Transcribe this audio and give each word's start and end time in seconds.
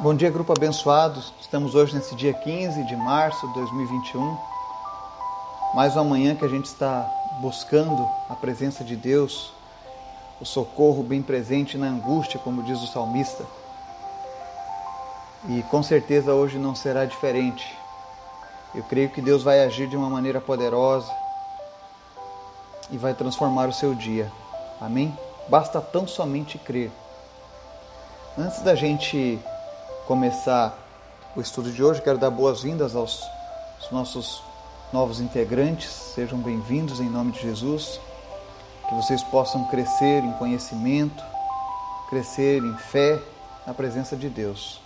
Bom 0.00 0.14
dia, 0.14 0.30
grupo 0.30 0.52
abençoado. 0.52 1.20
Estamos 1.40 1.74
hoje 1.74 1.92
nesse 1.92 2.14
dia 2.14 2.32
15 2.32 2.84
de 2.84 2.94
março 2.94 3.48
de 3.48 3.54
2021. 3.54 4.38
Mais 5.74 5.96
uma 5.96 6.04
manhã 6.04 6.36
que 6.36 6.44
a 6.44 6.48
gente 6.48 6.66
está 6.66 7.04
buscando 7.40 8.08
a 8.30 8.34
presença 8.36 8.84
de 8.84 8.94
Deus, 8.94 9.52
o 10.40 10.46
socorro 10.46 11.02
bem 11.02 11.20
presente 11.20 11.76
na 11.76 11.88
angústia, 11.88 12.38
como 12.38 12.62
diz 12.62 12.80
o 12.80 12.86
salmista. 12.86 13.44
E 15.48 15.64
com 15.64 15.82
certeza 15.82 16.32
hoje 16.32 16.58
não 16.58 16.76
será 16.76 17.04
diferente. 17.04 17.66
Eu 18.76 18.84
creio 18.84 19.10
que 19.10 19.20
Deus 19.20 19.42
vai 19.42 19.64
agir 19.64 19.88
de 19.88 19.96
uma 19.96 20.08
maneira 20.08 20.40
poderosa 20.40 21.12
e 22.88 22.96
vai 22.96 23.14
transformar 23.14 23.68
o 23.68 23.72
seu 23.72 23.96
dia. 23.96 24.30
Amém? 24.80 25.12
Basta 25.48 25.80
tão 25.80 26.06
somente 26.06 26.56
crer. 26.56 26.92
Antes 28.38 28.62
da 28.62 28.76
gente 28.76 29.40
começar 30.08 30.74
o 31.36 31.40
estudo 31.42 31.70
de 31.70 31.84
hoje, 31.84 32.00
quero 32.00 32.16
dar 32.16 32.30
boas-vindas 32.30 32.96
aos, 32.96 33.22
aos 33.78 33.90
nossos 33.90 34.42
novos 34.90 35.20
integrantes. 35.20 35.90
Sejam 35.90 36.38
bem-vindos 36.38 36.98
em 36.98 37.10
nome 37.10 37.30
de 37.30 37.42
Jesus. 37.42 38.00
Que 38.88 38.94
vocês 38.94 39.22
possam 39.24 39.64
crescer 39.66 40.24
em 40.24 40.32
conhecimento, 40.32 41.22
crescer 42.08 42.62
em 42.62 42.74
fé 42.78 43.20
na 43.66 43.74
presença 43.74 44.16
de 44.16 44.30
Deus. 44.30 44.80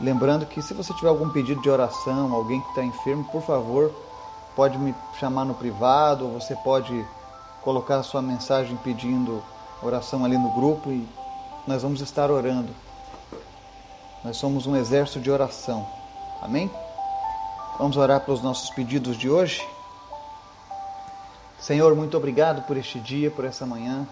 Lembrando 0.00 0.46
que 0.46 0.62
se 0.62 0.72
você 0.74 0.94
tiver 0.94 1.08
algum 1.08 1.30
pedido 1.30 1.60
de 1.60 1.68
oração, 1.68 2.32
alguém 2.32 2.60
que 2.60 2.68
está 2.68 2.84
enfermo, 2.84 3.24
por 3.24 3.42
favor, 3.42 3.92
pode 4.54 4.78
me 4.78 4.94
chamar 5.18 5.44
no 5.44 5.54
privado 5.54 6.24
ou 6.24 6.40
você 6.40 6.54
pode 6.54 7.04
colocar 7.62 7.96
a 7.96 8.04
sua 8.04 8.22
mensagem 8.22 8.76
pedindo 8.76 9.42
oração 9.82 10.24
ali 10.24 10.38
no 10.38 10.52
grupo 10.52 10.88
e 10.88 11.04
nós 11.66 11.82
vamos 11.82 12.00
estar 12.00 12.30
orando 12.30 12.72
nós 14.24 14.36
somos 14.36 14.66
um 14.66 14.76
exército 14.76 15.20
de 15.20 15.30
oração. 15.30 15.86
Amém? 16.42 16.70
Vamos 17.78 17.96
orar 17.96 18.20
pelos 18.20 18.42
nossos 18.42 18.70
pedidos 18.70 19.16
de 19.16 19.30
hoje? 19.30 19.66
Senhor, 21.60 21.94
muito 21.94 22.16
obrigado 22.16 22.62
por 22.66 22.76
este 22.76 22.98
dia, 22.98 23.30
por 23.30 23.44
essa 23.44 23.64
manhã, 23.64 24.06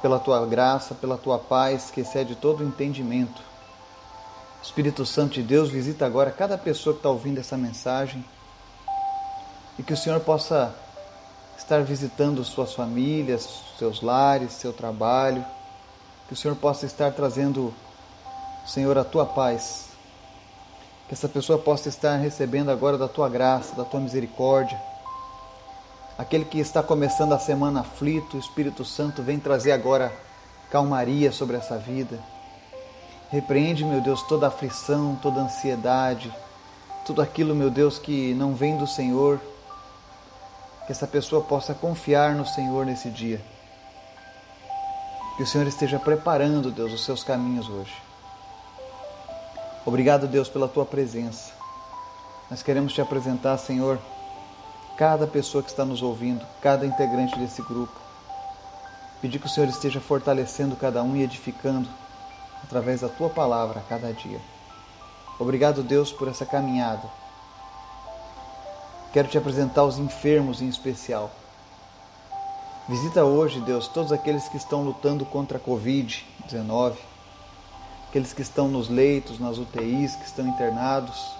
pela 0.00 0.18
tua 0.18 0.44
graça, 0.46 0.94
pela 0.94 1.16
tua 1.18 1.38
paz 1.38 1.90
que 1.90 2.02
excede 2.02 2.36
todo 2.36 2.64
entendimento. 2.64 3.42
Espírito 4.62 5.06
Santo 5.06 5.34
de 5.34 5.42
Deus, 5.42 5.70
visita 5.70 6.04
agora 6.04 6.30
cada 6.30 6.58
pessoa 6.58 6.92
que 6.94 7.00
está 7.00 7.08
ouvindo 7.08 7.38
essa 7.38 7.56
mensagem 7.56 8.24
e 9.78 9.82
que 9.82 9.92
o 9.92 9.96
Senhor 9.96 10.20
possa 10.20 10.74
estar 11.56 11.82
visitando 11.82 12.44
suas 12.44 12.74
famílias, 12.74 13.48
seus 13.78 14.00
lares, 14.00 14.52
seu 14.52 14.72
trabalho, 14.72 15.44
que 16.26 16.34
o 16.34 16.36
Senhor 16.36 16.56
possa 16.56 16.86
estar 16.86 17.12
trazendo 17.12 17.72
Senhor, 18.68 18.98
a 18.98 19.04
tua 19.04 19.24
paz. 19.24 19.86
Que 21.08 21.14
essa 21.14 21.26
pessoa 21.26 21.58
possa 21.58 21.88
estar 21.88 22.16
recebendo 22.16 22.70
agora 22.70 22.98
da 22.98 23.08
tua 23.08 23.26
graça, 23.26 23.74
da 23.74 23.82
tua 23.82 23.98
misericórdia. 23.98 24.78
Aquele 26.18 26.44
que 26.44 26.58
está 26.58 26.82
começando 26.82 27.32
a 27.32 27.38
semana 27.38 27.80
aflito, 27.80 28.36
o 28.36 28.40
Espírito 28.40 28.84
Santo 28.84 29.22
vem 29.22 29.38
trazer 29.38 29.72
agora 29.72 30.12
calmaria 30.70 31.32
sobre 31.32 31.56
essa 31.56 31.78
vida. 31.78 32.18
Repreende, 33.30 33.86
meu 33.86 34.02
Deus, 34.02 34.22
toda 34.24 34.48
aflição, 34.48 35.18
toda 35.22 35.40
ansiedade, 35.40 36.30
tudo 37.06 37.22
aquilo, 37.22 37.54
meu 37.54 37.70
Deus, 37.70 37.98
que 37.98 38.34
não 38.34 38.54
vem 38.54 38.76
do 38.76 38.86
Senhor. 38.86 39.40
Que 40.84 40.92
essa 40.92 41.06
pessoa 41.06 41.42
possa 41.42 41.72
confiar 41.72 42.34
no 42.34 42.44
Senhor 42.44 42.84
nesse 42.84 43.08
dia. 43.08 43.40
Que 45.38 45.42
o 45.42 45.46
Senhor 45.46 45.66
esteja 45.66 45.98
preparando, 45.98 46.70
Deus, 46.70 46.92
os 46.92 47.04
seus 47.04 47.24
caminhos 47.24 47.66
hoje. 47.66 48.07
Obrigado, 49.88 50.28
Deus, 50.28 50.50
pela 50.50 50.68
tua 50.68 50.84
presença. 50.84 51.50
Nós 52.50 52.62
queremos 52.62 52.92
te 52.92 53.00
apresentar, 53.00 53.56
Senhor, 53.56 53.98
cada 54.98 55.26
pessoa 55.26 55.64
que 55.64 55.70
está 55.70 55.82
nos 55.82 56.02
ouvindo, 56.02 56.44
cada 56.60 56.84
integrante 56.84 57.38
desse 57.38 57.62
grupo. 57.62 57.98
Pedir 59.22 59.38
que 59.38 59.46
o 59.46 59.48
Senhor 59.48 59.66
esteja 59.66 59.98
fortalecendo 59.98 60.76
cada 60.76 61.02
um 61.02 61.16
e 61.16 61.22
edificando 61.22 61.88
através 62.62 63.00
da 63.00 63.08
tua 63.08 63.30
palavra 63.30 63.80
a 63.80 63.82
cada 63.82 64.12
dia. 64.12 64.38
Obrigado, 65.38 65.82
Deus, 65.82 66.12
por 66.12 66.28
essa 66.28 66.44
caminhada. 66.44 67.08
Quero 69.10 69.28
te 69.28 69.38
apresentar 69.38 69.84
os 69.84 69.96
enfermos 69.96 70.60
em 70.60 70.68
especial. 70.68 71.30
Visita 72.86 73.24
hoje, 73.24 73.58
Deus, 73.62 73.88
todos 73.88 74.12
aqueles 74.12 74.48
que 74.48 74.58
estão 74.58 74.84
lutando 74.84 75.24
contra 75.24 75.56
a 75.56 75.60
Covid-19 75.62 76.92
aqueles 78.08 78.32
que 78.32 78.40
estão 78.40 78.68
nos 78.68 78.88
leitos, 78.88 79.38
nas 79.38 79.58
UTIs, 79.58 80.16
que 80.16 80.24
estão 80.24 80.46
internados. 80.46 81.30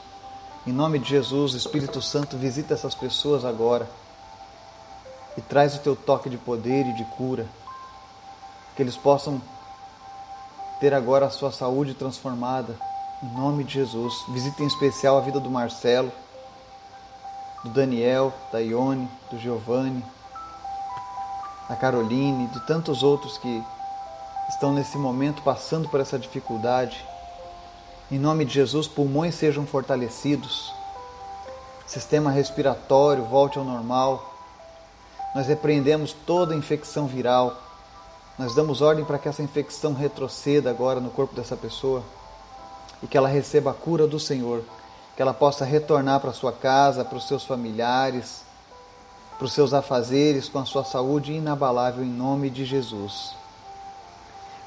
Em 0.67 0.73
nome 0.73 0.99
de 0.99 1.09
Jesus, 1.09 1.55
Espírito 1.55 2.03
Santo, 2.03 2.37
visita 2.37 2.75
essas 2.75 2.95
pessoas 2.95 3.45
agora 3.45 3.89
e 5.37 5.41
traz 5.41 5.75
o 5.77 5.79
teu 5.79 5.97
toque 5.97 6.29
de 6.29 6.37
poder 6.37 6.87
e 6.87 6.93
de 6.93 7.05
cura. 7.17 7.47
Que 8.77 8.83
eles 8.83 8.97
possam 8.97 9.41
ter 10.79 10.93
agora 10.93 11.27
a 11.27 11.31
sua 11.31 11.51
saúde 11.51 11.95
transformada. 11.95 12.77
Em 13.23 13.35
nome 13.35 13.65
de 13.65 13.75
Jesus. 13.75 14.15
Visita 14.29 14.63
em 14.63 14.67
especial 14.67 15.17
a 15.17 15.23
vida 15.23 15.41
do 15.41 15.51
Marcelo, 15.51 16.13
do 17.65 17.71
Daniel, 17.71 18.33
da 18.53 18.59
Ione, 18.59 19.09
do 19.31 19.39
Giovanni, 19.39 20.05
da 21.67 21.77
Caroline, 21.77 22.47
de 22.49 22.61
tantos 22.67 23.03
outros 23.03 23.39
que 23.39 23.65
estão 24.49 24.73
nesse 24.73 24.97
momento 24.97 25.43
passando 25.43 25.89
por 25.89 26.01
essa 26.01 26.19
dificuldade. 26.19 27.05
Em 28.11 28.19
nome 28.19 28.45
de 28.45 28.55
Jesus, 28.55 28.89
pulmões 28.89 29.35
sejam 29.35 29.67
fortalecidos, 29.67 30.73
sistema 31.87 32.31
respiratório 32.31 33.25
volte 33.25 33.59
ao 33.59 33.65
normal. 33.65 34.35
Nós 35.35 35.47
repreendemos 35.47 36.13
toda 36.13 36.55
infecção 36.55 37.07
viral. 37.07 37.55
Nós 38.39 38.55
damos 38.55 38.81
ordem 38.81 39.05
para 39.05 39.19
que 39.19 39.29
essa 39.29 39.43
infecção 39.43 39.93
retroceda 39.93 40.71
agora 40.71 41.01
no 41.01 41.11
corpo 41.11 41.35
dessa 41.35 41.57
pessoa 41.57 42.03
e 43.03 43.07
que 43.07 43.17
ela 43.17 43.29
receba 43.29 43.73
a 43.73 43.75
cura 43.75 44.07
do 44.07 44.19
Senhor, 44.19 44.63
que 45.15 45.23
ela 45.23 45.35
possa 45.35 45.65
retornar 45.65 46.21
para 46.21 46.33
sua 46.33 46.53
casa, 46.53 47.05
para 47.05 47.19
os 47.19 47.27
seus 47.29 47.45
familiares, 47.45 48.43
para 49.37 49.45
os 49.45 49.53
seus 49.53 49.73
afazeres 49.73 50.49
com 50.49 50.59
a 50.59 50.65
sua 50.65 50.85
saúde 50.85 51.33
inabalável 51.33 52.03
em 52.03 52.09
nome 52.09 52.49
de 52.49 52.65
Jesus. 52.65 53.35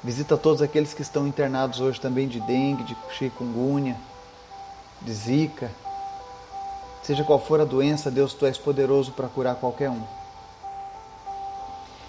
Visita 0.04 0.36
todos 0.36 0.60
aqueles 0.60 0.92
que 0.92 1.02
estão 1.02 1.26
internados 1.28 1.80
hoje 1.80 2.00
também 2.00 2.26
de 2.26 2.40
dengue, 2.40 2.82
de 2.82 2.96
chikungunya, 3.16 3.96
de 5.00 5.12
zika. 5.12 5.70
Seja 7.04 7.22
qual 7.22 7.38
for 7.38 7.60
a 7.60 7.64
doença, 7.64 8.10
Deus, 8.10 8.34
tu 8.34 8.44
és 8.44 8.58
poderoso 8.58 9.12
para 9.12 9.28
curar 9.28 9.54
qualquer 9.56 9.90
um. 9.90 10.02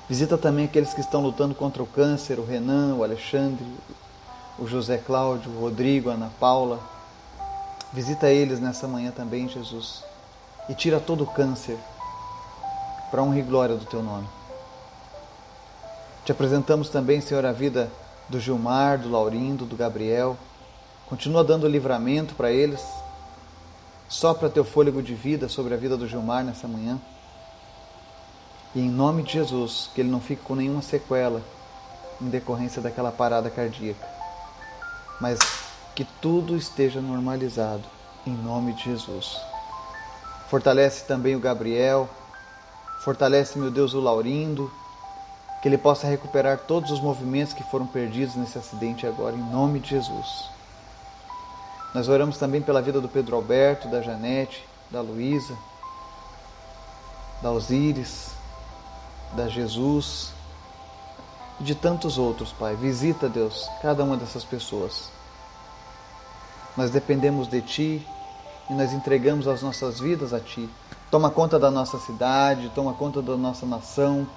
Visita 0.10 0.38
também 0.38 0.66
aqueles 0.66 0.94
que 0.94 1.02
estão 1.02 1.22
lutando 1.22 1.54
contra 1.54 1.84
o 1.84 1.88
câncer, 1.88 2.40
o 2.40 2.46
Renan, 2.46 2.96
o 2.96 3.04
Alexandre, 3.04 3.66
o 4.58 4.68
José 4.68 4.98
Cláudio, 4.98 5.52
o 5.52 5.62
Rodrigo, 5.62 6.10
a 6.10 6.14
Ana 6.14 6.32
Paula. 6.40 6.80
Visita 7.92 8.28
eles 8.28 8.60
nessa 8.60 8.88
manhã 8.88 9.12
também, 9.12 9.48
Jesus, 9.48 10.04
e 10.68 10.74
tira 10.74 11.00
todo 11.00 11.24
o 11.24 11.28
câncer 11.28 11.78
para 13.12 13.22
honra 13.22 13.38
e 13.38 13.44
glória 13.44 13.76
do 13.76 13.86
teu 13.86 14.02
nome. 14.02 14.28
Te 16.26 16.32
apresentamos 16.32 16.88
também, 16.88 17.20
Senhor, 17.20 17.46
a 17.46 17.52
vida 17.52 17.92
do 18.30 18.40
Gilmar, 18.40 18.98
do 18.98 19.12
Laurindo, 19.12 19.66
do 19.66 19.76
Gabriel. 19.76 20.38
Continua 21.10 21.44
dando 21.44 21.68
livramento 21.68 22.34
para 22.34 22.50
eles. 22.50 22.82
Sopra 24.08 24.50
teu 24.50 24.64
fôlego 24.64 25.04
de 25.04 25.14
vida 25.14 25.50
sobre 25.50 25.74
a 25.74 25.78
vida 25.78 25.98
do 25.98 26.08
Gilmar 26.08 26.46
nessa 26.46 26.66
manhã. 26.66 26.98
E 28.74 28.80
em 28.80 28.90
nome 28.90 29.24
de 29.24 29.34
Jesus, 29.34 29.90
que 29.94 30.00
ele 30.00 30.10
não 30.10 30.22
fique 30.22 30.42
com 30.42 30.56
nenhuma 30.56 30.82
sequela 30.82 31.42
em 32.22 32.30
decorrência 32.30 32.82
daquela 32.82 33.12
parada 33.12 33.50
cardíaca. 33.50 34.08
Mas 35.20 35.38
que 35.94 36.06
tudo 36.22 36.56
esteja 36.56 37.02
normalizado 37.02 37.84
em 38.26 38.34
nome 38.34 38.72
de 38.72 38.86
Jesus. 38.86 39.38
Fortalece 40.48 41.04
também 41.04 41.36
o 41.36 41.40
Gabriel. 41.40 42.10
Fortalece, 43.02 43.60
meu 43.60 43.70
Deus, 43.70 43.94
o 43.94 44.00
Laurindo 44.00 44.72
que 45.64 45.70
ele 45.70 45.78
possa 45.78 46.06
recuperar 46.06 46.58
todos 46.68 46.92
os 46.92 47.00
movimentos 47.00 47.54
que 47.54 47.64
foram 47.64 47.88
perdidos 47.88 48.36
nesse 48.36 48.58
acidente 48.58 49.08
agora, 49.08 49.34
em 49.34 49.50
nome 49.50 49.80
de 49.80 49.92
Jesus. 49.92 50.50
Nós 51.94 52.10
oramos 52.10 52.38
também 52.38 52.62
pela 52.62 52.82
vida 52.82 53.00
do 53.00 53.08
Pedro 53.08 53.38
Alberto, 53.38 53.88
da 53.88 54.02
Janete, 54.02 54.68
da 54.92 55.00
Luísa, 55.00 55.58
da 57.42 57.50
Osíris, 57.50 58.32
da 59.38 59.48
Jesus 59.48 60.34
e 61.62 61.64
de 61.64 61.76
tantos 61.76 62.18
outros, 62.18 62.52
Pai. 62.52 62.76
Visita, 62.76 63.30
Deus, 63.30 63.70
cada 63.82 64.04
uma 64.04 64.18
dessas 64.18 64.44
pessoas. 64.44 65.08
Nós 66.76 66.92
dependemos 66.92 67.48
de 67.48 67.62
Ti 67.62 68.08
e 68.70 68.74
nós 68.74 68.92
entregamos 68.92 69.48
as 69.48 69.62
nossas 69.62 69.98
vidas 70.02 70.34
a 70.34 70.42
Ti. 70.42 70.70
Toma 71.10 71.32
conta 71.32 71.58
da 71.58 71.72
nossa 71.72 71.98
cidade, 72.00 72.70
toma 72.76 72.94
conta 72.94 73.22
da 73.22 73.38
nossa 73.38 73.66
nação 73.66 74.28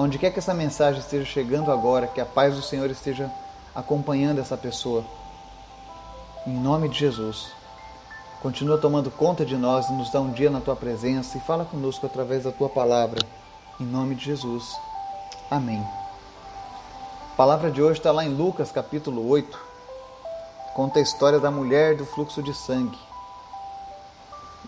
Onde 0.00 0.16
quer 0.16 0.30
que 0.30 0.38
essa 0.38 0.54
mensagem 0.54 1.00
esteja 1.00 1.24
chegando 1.24 1.72
agora, 1.72 2.06
que 2.06 2.20
a 2.20 2.24
paz 2.24 2.54
do 2.54 2.62
Senhor 2.62 2.88
esteja 2.88 3.28
acompanhando 3.74 4.40
essa 4.40 4.56
pessoa. 4.56 5.04
Em 6.46 6.54
nome 6.54 6.88
de 6.88 6.96
Jesus. 6.96 7.50
Continua 8.40 8.78
tomando 8.78 9.10
conta 9.10 9.44
de 9.44 9.56
nós 9.56 9.88
e 9.88 9.92
nos 9.94 10.08
dá 10.12 10.20
um 10.20 10.30
dia 10.30 10.50
na 10.50 10.60
tua 10.60 10.76
presença 10.76 11.36
e 11.36 11.40
fala 11.40 11.64
conosco 11.64 12.06
através 12.06 12.44
da 12.44 12.52
tua 12.52 12.68
palavra. 12.68 13.18
Em 13.80 13.84
nome 13.84 14.14
de 14.14 14.26
Jesus. 14.26 14.72
Amém. 15.50 15.84
A 17.32 17.36
palavra 17.36 17.68
de 17.68 17.82
hoje 17.82 17.98
está 17.98 18.12
lá 18.12 18.24
em 18.24 18.32
Lucas 18.32 18.70
capítulo 18.70 19.28
8. 19.28 19.58
Conta 20.76 21.00
a 21.00 21.02
história 21.02 21.40
da 21.40 21.50
mulher 21.50 21.96
do 21.96 22.06
fluxo 22.06 22.40
de 22.40 22.54
sangue. 22.54 22.96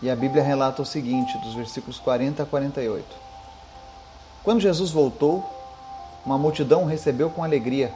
E 0.01 0.09
a 0.09 0.15
Bíblia 0.15 0.43
relata 0.43 0.81
o 0.81 0.85
seguinte, 0.85 1.37
dos 1.37 1.53
versículos 1.53 1.99
40 1.99 2.43
a 2.43 2.45
48. 2.45 3.30
Quando 4.43 4.59
Jesus 4.59 4.91
voltou, 4.91 5.43
uma 6.25 6.37
multidão 6.37 6.83
o 6.83 6.87
recebeu 6.87 7.29
com 7.29 7.43
alegria, 7.43 7.93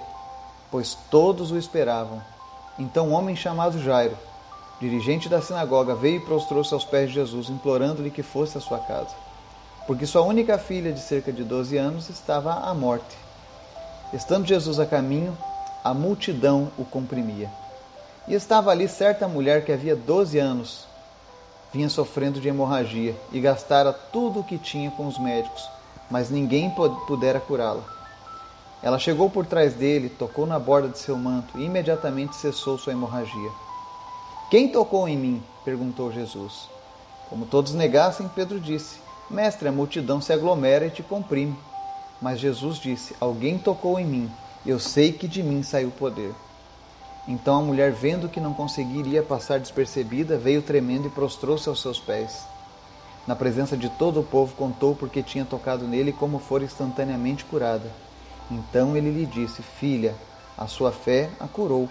pois 0.70 0.96
todos 1.10 1.52
o 1.52 1.58
esperavam. 1.58 2.22
Então 2.78 3.10
um 3.10 3.14
homem 3.14 3.36
chamado 3.36 3.82
Jairo, 3.82 4.18
dirigente 4.80 5.28
da 5.28 5.42
sinagoga, 5.42 5.96
veio 5.96 6.18
e 6.18 6.26
prostrou-se 6.26 6.74
aos 6.74 6.86
pés 6.86 7.10
de 7.10 7.16
Jesus, 7.16 7.50
implorando-lhe 7.50 8.12
que 8.12 8.22
fosse 8.22 8.58
à 8.58 8.62
sua 8.62 8.80
casa, 8.80 9.16
porque 9.88 10.06
sua 10.06 10.22
única 10.22 10.58
filha, 10.58 10.92
de 10.92 11.00
cerca 11.00 11.32
de 11.32 11.44
12 11.44 11.78
anos, 11.78 12.10
estava 12.10 12.54
à 12.54 12.74
morte. 12.74 13.18
Estando 14.14 14.46
Jesus 14.46 14.80
a 14.80 14.86
caminho, 14.86 15.36
a 15.84 15.94
multidão 15.94 16.72
o 16.78 16.86
comprimia. 16.86 17.50
E 18.28 18.34
estava 18.34 18.72
ali 18.72 18.88
certa 18.88 19.28
mulher 19.28 19.66
que 19.66 19.72
havia 19.72 19.96
12 19.96 20.38
anos 20.38 20.86
vinha 21.76 21.90
sofrendo 21.90 22.40
de 22.40 22.48
hemorragia 22.48 23.14
e 23.34 23.40
gastara 23.42 23.92
tudo 23.92 24.40
o 24.40 24.44
que 24.44 24.58
tinha 24.58 24.90
com 24.92 25.08
os 25.08 25.20
médicos, 25.20 25.70
mas 26.10 26.30
ninguém 26.30 26.74
pudera 27.08 27.40
curá-la. 27.40 27.84
Ela 28.82 29.00
chegou 29.00 29.30
por 29.30 29.46
trás 29.46 29.74
dele, 29.74 30.10
tocou 30.10 30.46
na 30.46 30.60
borda 30.60 30.90
de 30.90 31.00
seu 31.00 31.18
manto 31.18 31.58
e 31.58 31.66
imediatamente 31.66 32.36
cessou 32.36 32.78
sua 32.78 32.94
hemorragia. 32.94 33.52
Quem 34.50 34.68
tocou 34.68 35.08
em 35.08 35.18
mim? 35.18 35.44
perguntou 35.64 36.12
Jesus. 36.12 36.70
Como 37.30 37.48
todos 37.48 37.74
negassem, 37.74 38.30
Pedro 38.36 38.60
disse: 38.60 39.00
Mestre, 39.30 39.68
a 39.68 39.72
multidão 39.72 40.22
se 40.22 40.32
aglomera 40.32 40.86
e 40.86 40.92
te 40.92 41.02
comprime. 41.02 41.58
Mas 42.22 42.40
Jesus 42.40 42.78
disse: 42.78 43.16
Alguém 43.20 43.58
tocou 43.58 44.00
em 44.00 44.06
mim. 44.06 44.32
Eu 44.66 44.80
sei 44.80 45.12
que 45.12 45.28
de 45.28 45.42
mim 45.42 45.64
saiu 45.64 45.90
o 45.90 45.92
poder. 45.92 46.34
Então 47.28 47.58
a 47.58 47.62
mulher, 47.62 47.92
vendo 47.92 48.30
que 48.30 48.40
não 48.40 48.54
conseguiria 48.54 49.24
passar 49.24 49.60
despercebida, 49.60 50.38
veio 50.38 50.62
tremendo 50.62 51.08
e 51.08 51.12
prostrou-se 51.12 51.68
aos 51.68 51.82
seus 51.82 52.00
pés. 52.00 52.46
Na 53.28 53.36
presença 53.36 53.76
de 53.76 53.90
todo 53.90 54.20
o 54.20 54.24
povo, 54.24 54.56
contou 54.56 54.96
porque 54.96 55.24
tinha 55.24 55.46
tocado 55.46 55.88
nele 55.88 56.12
e 56.12 56.14
como 56.14 56.40
fora 56.40 56.64
instantaneamente 56.64 57.44
curada. 57.46 57.92
Então 58.52 58.96
ele 58.96 59.12
lhe 59.12 59.26
disse: 59.26 59.62
Filha, 59.62 60.16
a 60.58 60.68
sua 60.68 60.92
fé 60.92 61.30
a 61.40 61.48
curou. 61.48 61.90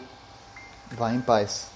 Vá 0.93 1.13
em 1.13 1.21
paz. 1.21 1.69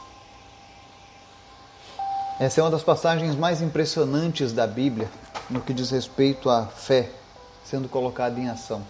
Essa 2.39 2.61
é 2.61 2.65
uma 2.65 2.71
das 2.71 2.85
passagens 2.85 3.35
mais 3.35 3.61
impressionantes 3.61 4.53
da 4.53 4.67
Bíblia 4.67 5.11
no 5.51 5.61
que 5.61 5.75
diz 5.75 5.91
respeito 5.91 6.49
à 6.49 6.67
fé 6.67 7.11
sendo 7.65 7.89
colocada 7.89 8.39
em 8.39 8.49
ação. 8.49 8.83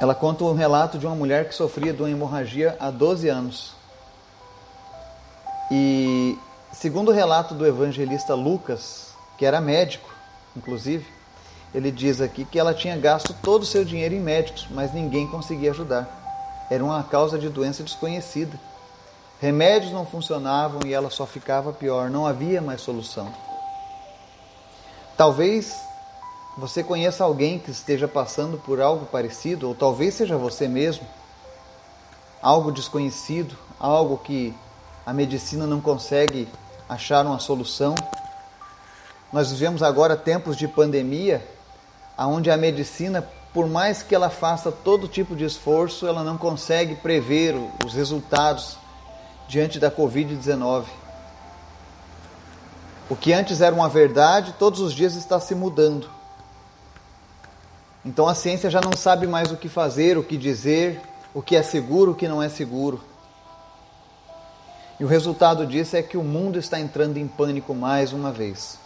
Ela 0.00 0.14
conta 0.14 0.44
um 0.44 0.54
relato 0.54 0.96
de 0.96 1.06
uma 1.06 1.16
mulher 1.16 1.48
que 1.48 1.54
sofria 1.54 1.92
de 1.92 2.00
uma 2.00 2.10
hemorragia 2.10 2.76
há 2.78 2.90
12 2.90 3.28
anos. 3.28 3.74
E, 5.70 6.38
segundo 6.72 7.10
o 7.10 7.14
relato 7.14 7.54
do 7.54 7.66
evangelista 7.66 8.34
Lucas, 8.34 9.12
que 9.36 9.44
era 9.44 9.60
médico, 9.60 10.08
inclusive, 10.56 11.06
ele 11.74 11.90
diz 11.90 12.20
aqui 12.20 12.44
que 12.44 12.58
ela 12.58 12.72
tinha 12.72 12.96
gasto 12.96 13.34
todo 13.42 13.62
o 13.62 13.66
seu 13.66 13.84
dinheiro 13.84 14.14
em 14.14 14.20
médicos, 14.20 14.66
mas 14.70 14.92
ninguém 14.92 15.26
conseguia 15.26 15.70
ajudar. 15.70 16.66
Era 16.70 16.84
uma 16.84 17.02
causa 17.02 17.38
de 17.38 17.48
doença 17.48 17.82
desconhecida. 17.82 18.58
Remédios 19.40 19.92
não 19.92 20.04
funcionavam 20.04 20.80
e 20.84 20.92
ela 20.92 21.10
só 21.10 21.26
ficava 21.26 21.72
pior, 21.72 22.10
não 22.10 22.26
havia 22.26 22.60
mais 22.60 22.80
solução. 22.80 23.32
Talvez 25.16 25.74
você 26.56 26.82
conheça 26.82 27.22
alguém 27.22 27.58
que 27.58 27.70
esteja 27.70 28.08
passando 28.08 28.58
por 28.58 28.80
algo 28.80 29.06
parecido, 29.06 29.68
ou 29.68 29.74
talvez 29.74 30.14
seja 30.14 30.36
você 30.36 30.66
mesmo, 30.66 31.06
algo 32.42 32.72
desconhecido, 32.72 33.56
algo 33.78 34.18
que 34.18 34.54
a 35.08 35.12
medicina 35.14 35.66
não 35.66 35.80
consegue 35.80 36.46
achar 36.86 37.24
uma 37.24 37.38
solução. 37.38 37.94
Nós 39.32 39.50
vivemos 39.50 39.82
agora 39.82 40.14
tempos 40.14 40.54
de 40.54 40.68
pandemia, 40.68 41.42
onde 42.18 42.50
a 42.50 42.58
medicina, 42.58 43.26
por 43.54 43.66
mais 43.66 44.02
que 44.02 44.14
ela 44.14 44.28
faça 44.28 44.70
todo 44.70 45.08
tipo 45.08 45.34
de 45.34 45.46
esforço, 45.46 46.06
ela 46.06 46.22
não 46.22 46.36
consegue 46.36 46.94
prever 46.94 47.54
os 47.86 47.94
resultados 47.94 48.76
diante 49.48 49.80
da 49.80 49.90
Covid-19. 49.90 50.84
O 53.08 53.16
que 53.16 53.32
antes 53.32 53.62
era 53.62 53.74
uma 53.74 53.88
verdade, 53.88 54.56
todos 54.58 54.78
os 54.78 54.92
dias 54.92 55.14
está 55.14 55.40
se 55.40 55.54
mudando. 55.54 56.10
Então 58.04 58.28
a 58.28 58.34
ciência 58.34 58.68
já 58.68 58.82
não 58.82 58.92
sabe 58.92 59.26
mais 59.26 59.50
o 59.50 59.56
que 59.56 59.70
fazer, 59.70 60.18
o 60.18 60.22
que 60.22 60.36
dizer, 60.36 61.00
o 61.32 61.40
que 61.40 61.56
é 61.56 61.62
seguro, 61.62 62.10
o 62.10 62.14
que 62.14 62.28
não 62.28 62.42
é 62.42 62.50
seguro. 62.50 63.00
E 64.98 65.04
o 65.04 65.06
resultado 65.06 65.66
disso 65.66 65.96
é 65.96 66.02
que 66.02 66.16
o 66.16 66.24
mundo 66.24 66.58
está 66.58 66.78
entrando 66.80 67.18
em 67.18 67.28
pânico 67.28 67.74
mais 67.74 68.12
uma 68.12 68.32
vez. 68.32 68.78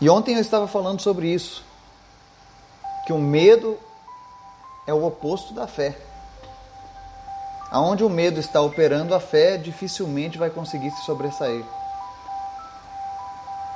E 0.00 0.08
ontem 0.08 0.34
eu 0.34 0.40
estava 0.40 0.66
falando 0.66 1.00
sobre 1.00 1.28
isso, 1.28 1.64
que 3.06 3.12
o 3.12 3.18
medo 3.18 3.78
é 4.86 4.92
o 4.92 5.04
oposto 5.04 5.54
da 5.54 5.66
fé. 5.66 5.96
Aonde 7.70 8.02
o 8.02 8.10
medo 8.10 8.40
está 8.40 8.60
operando, 8.60 9.14
a 9.14 9.20
fé 9.20 9.56
dificilmente 9.56 10.36
vai 10.36 10.50
conseguir 10.50 10.90
se 10.90 11.04
sobressair. 11.04 11.64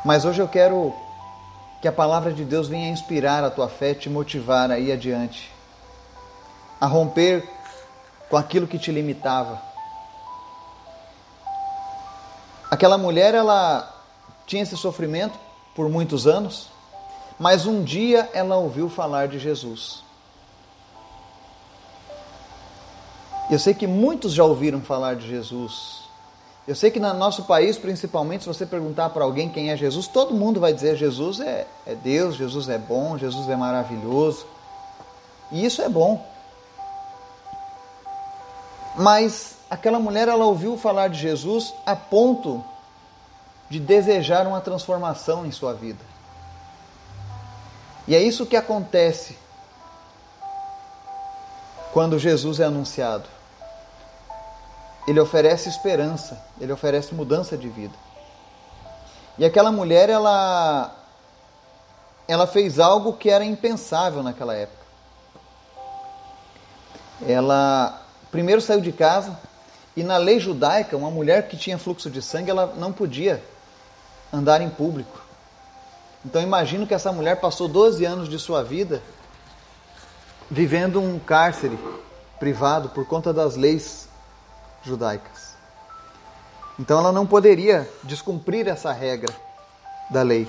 Mas 0.05 0.25
hoje 0.25 0.43
eu 0.43 0.49
quero 0.49 0.95
que 1.81 1.89
a 1.89 1.93
palavra 1.93 2.33
de 2.33 2.45
Deus 2.45 2.69
venha 2.69 2.91
inspirar 2.91 3.45
a 3.45 3.51
tua 3.51 3.69
fé, 3.69 3.95
te 3.95 4.11
motivar 4.11 4.71
a 4.71 4.79
ir 4.79 4.93
adiante, 4.93 5.51
a 6.81 6.87
romper 6.87 7.49
com 8.29 8.37
aquilo 8.37 8.67
que 8.67 8.79
te 8.79 8.91
limitava. 8.91 9.61
Aquela 12.71 12.99
mulher, 12.99 13.35
ela 13.35 13.93
tinha 14.47 14.63
esse 14.63 14.77
sofrimento 14.77 15.39
por 15.75 15.89
muitos 15.89 16.27
anos, 16.27 16.69
mas 17.39 17.67
um 17.67 17.83
dia 17.83 18.29
ela 18.33 18.57
ouviu 18.57 18.89
falar 18.89 19.29
de 19.29 19.39
Jesus. 19.39 20.03
Eu 23.51 23.59
sei 23.59 23.75
que 23.75 23.87
muitos 23.87 24.33
já 24.33 24.45
ouviram 24.45 24.81
falar 24.81 25.17
de 25.17 25.29
Jesus, 25.29 26.05
eu 26.67 26.75
sei 26.75 26.91
que 26.91 26.99
no 26.99 27.13
nosso 27.13 27.45
país, 27.45 27.77
principalmente, 27.77 28.45
se 28.45 28.49
você 28.49 28.65
perguntar 28.65 29.11
para 29.11 29.23
alguém 29.23 29.51
quem 29.51 29.71
é 29.71 29.77
Jesus, 29.77 30.07
todo 30.07 30.35
mundo 30.35 30.59
vai 30.59 30.73
dizer 30.73 30.97
Jesus 30.97 31.39
é, 31.41 31.67
é 31.87 31.95
Deus, 31.95 32.37
Jesus 32.37 32.71
é 32.71 32.79
bom, 32.79 33.19
Jesus 33.19 33.51
é 33.51 33.57
maravilhoso. 33.57 34.47
E 35.53 35.63
isso 35.63 35.83
é 35.83 35.91
bom. 35.91 36.27
Mas 38.97 39.57
aquela 39.69 39.99
mulher, 39.99 40.29
ela 40.29 40.45
ouviu 40.45 40.77
falar 40.77 41.09
de 41.09 41.19
Jesus 41.19 41.75
a 41.85 41.97
ponto 41.97 42.65
de 43.69 43.81
desejar 43.81 44.47
uma 44.47 44.61
transformação 44.61 45.45
em 45.45 45.51
sua 45.51 45.73
vida. 45.73 46.05
E 48.07 48.15
é 48.15 48.23
isso 48.23 48.47
que 48.47 48.57
acontece 48.57 49.37
quando 51.93 52.19
Jesus 52.19 52.61
é 52.61 52.65
anunciado 52.65 53.35
ele 55.07 55.21
oferece 55.21 55.69
esperança, 55.69 56.43
ele 56.61 56.73
oferece 56.73 57.15
mudança 57.15 57.57
de 57.57 57.69
vida. 57.69 57.95
E 59.37 59.45
aquela 59.45 59.71
mulher, 59.71 60.09
ela, 60.09 60.95
ela 62.27 62.47
fez 62.47 62.79
algo 62.79 63.15
que 63.15 63.29
era 63.29 63.45
impensável 63.45 64.23
naquela 64.23 64.55
época. 64.55 64.85
Ela 67.27 68.01
primeiro 68.35 68.61
saiu 68.61 68.81
de 68.81 68.91
casa 68.91 69.39
e 69.97 70.03
na 70.03 70.17
lei 70.17 70.41
judaica, 70.41 70.97
uma 70.97 71.09
mulher 71.09 71.47
que 71.47 71.57
tinha 71.57 71.79
fluxo 71.79 72.11
de 72.11 72.21
sangue, 72.21 72.51
ela 72.51 72.75
não 72.77 72.93
podia 72.93 73.41
andar 74.33 74.61
em 74.61 74.69
público. 74.69 75.23
Então 76.27 76.43
imagino 76.43 76.85
que 76.85 76.93
essa 76.93 77.13
mulher 77.13 77.37
passou 77.37 77.69
12 77.69 78.05
anos 78.05 78.29
de 78.29 78.37
sua 78.37 78.65
vida 78.65 79.01
vivendo 80.51 81.01
um 81.01 81.17
cárcere 81.21 81.79
privado 82.41 82.89
por 82.89 83.07
conta 83.07 83.33
das 83.33 83.55
leis 83.55 84.09
judaicas. 84.83 85.55
Então 86.77 86.99
ela 86.99 87.13
não 87.13 87.25
poderia 87.25 87.89
descumprir 88.03 88.67
essa 88.67 88.91
regra 88.91 89.33
da 90.11 90.23
lei 90.23 90.49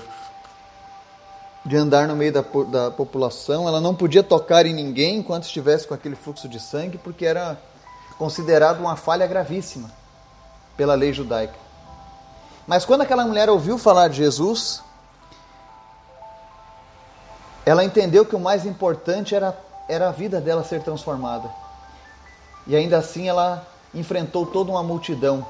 de 1.64 1.76
andar 1.76 2.08
no 2.08 2.16
meio 2.16 2.32
da, 2.32 2.42
da 2.42 2.90
população, 2.90 3.68
ela 3.68 3.80
não 3.80 3.94
podia 3.94 4.24
tocar 4.24 4.66
em 4.66 4.74
ninguém 4.74 5.18
enquanto 5.18 5.44
estivesse 5.44 5.86
com 5.86 5.94
aquele 5.94 6.16
fluxo 6.16 6.48
de 6.48 6.58
sangue, 6.58 6.98
porque 6.98 7.24
era 7.24 7.56
considerado 8.18 8.80
uma 8.80 8.96
falha 8.96 9.26
gravíssima 9.26 9.90
pela 10.76 10.94
lei 10.94 11.12
judaica. 11.12 11.54
Mas 12.66 12.84
quando 12.84 13.02
aquela 13.02 13.24
mulher 13.24 13.48
ouviu 13.48 13.78
falar 13.78 14.08
de 14.08 14.16
Jesus, 14.16 14.82
ela 17.64 17.84
entendeu 17.84 18.24
que 18.24 18.34
o 18.34 18.40
mais 18.40 18.64
importante 18.64 19.34
era, 19.34 19.56
era 19.88 20.08
a 20.08 20.12
vida 20.12 20.40
dela 20.40 20.64
ser 20.64 20.82
transformada. 20.82 21.48
E 22.66 22.74
ainda 22.74 22.98
assim 22.98 23.28
ela 23.28 23.66
enfrentou 23.94 24.46
toda 24.46 24.70
uma 24.70 24.82
multidão. 24.82 25.46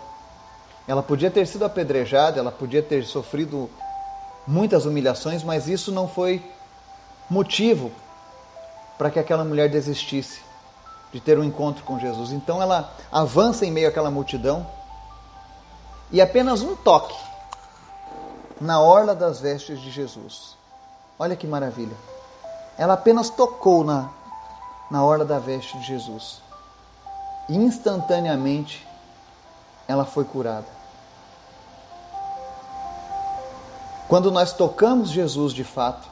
Ela 0.86 1.02
podia 1.02 1.30
ter 1.30 1.46
sido 1.46 1.64
apedrejada, 1.64 2.38
ela 2.38 2.52
podia 2.52 2.82
ter 2.82 3.04
sofrido 3.04 3.70
muitas 4.46 4.84
humilhações, 4.84 5.42
mas 5.42 5.66
isso 5.66 5.90
não 5.90 6.06
foi 6.06 6.44
motivo 7.28 7.90
para 8.96 9.10
que 9.10 9.18
aquela 9.18 9.44
mulher 9.44 9.68
desistisse 9.68 10.45
de 11.16 11.22
ter 11.22 11.38
um 11.38 11.44
encontro 11.44 11.82
com 11.82 11.98
Jesus. 11.98 12.30
Então 12.30 12.60
ela 12.60 12.92
avança 13.10 13.64
em 13.64 13.70
meio 13.70 13.88
àquela 13.88 14.10
multidão 14.10 14.66
e 16.10 16.20
apenas 16.20 16.60
um 16.60 16.76
toque 16.76 17.16
na 18.60 18.82
orla 18.82 19.14
das 19.14 19.40
vestes 19.40 19.80
de 19.80 19.90
Jesus. 19.90 20.58
Olha 21.18 21.34
que 21.34 21.46
maravilha. 21.46 21.96
Ela 22.76 22.92
apenas 22.92 23.30
tocou 23.30 23.82
na, 23.82 24.10
na 24.90 25.02
orla 25.02 25.24
da 25.24 25.38
veste 25.38 25.78
de 25.78 25.86
Jesus. 25.86 26.42
E 27.48 27.56
instantaneamente 27.56 28.86
ela 29.88 30.04
foi 30.04 30.24
curada. 30.24 30.66
Quando 34.06 34.30
nós 34.30 34.52
tocamos 34.52 35.08
Jesus 35.08 35.54
de 35.54 35.64
fato, 35.64 36.06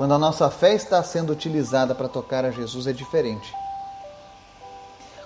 quando 0.00 0.14
a 0.14 0.18
nossa 0.18 0.48
fé 0.48 0.72
está 0.72 1.02
sendo 1.02 1.30
utilizada 1.30 1.94
para 1.94 2.08
tocar 2.08 2.42
a 2.46 2.50
Jesus, 2.50 2.86
é 2.86 2.92
diferente. 2.94 3.54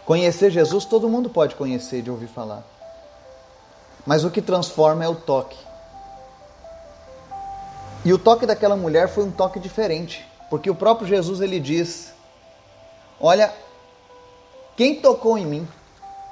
Conhecer 0.05 0.51
Jesus, 0.51 0.85
todo 0.85 1.09
mundo 1.09 1.31
pode 1.31 1.55
conhecer 1.55 2.03
de 2.03 2.11
ouvir 2.11 2.27
falar. 2.27 2.65
Mas 4.05 4.25
o 4.25 4.31
que 4.33 4.43
transforma 4.43 5.05
é 5.05 5.09
o 5.09 5.15
toque. 5.15 5.57
E 8.05 8.13
o 8.13 8.19
toque 8.19 8.47
daquela 8.47 8.75
mulher 8.75 9.07
foi 9.07 9.23
um 9.23 9.31
toque 9.31 9.61
diferente, 9.61 10.27
porque 10.51 10.69
o 10.69 10.75
próprio 10.75 11.07
Jesus 11.07 11.41
ele 11.41 11.61
diz: 11.61 12.13
Olha, 13.21 13.55
quem 14.77 15.01
tocou 15.01 15.39
em 15.39 15.47
mim? 15.47 15.69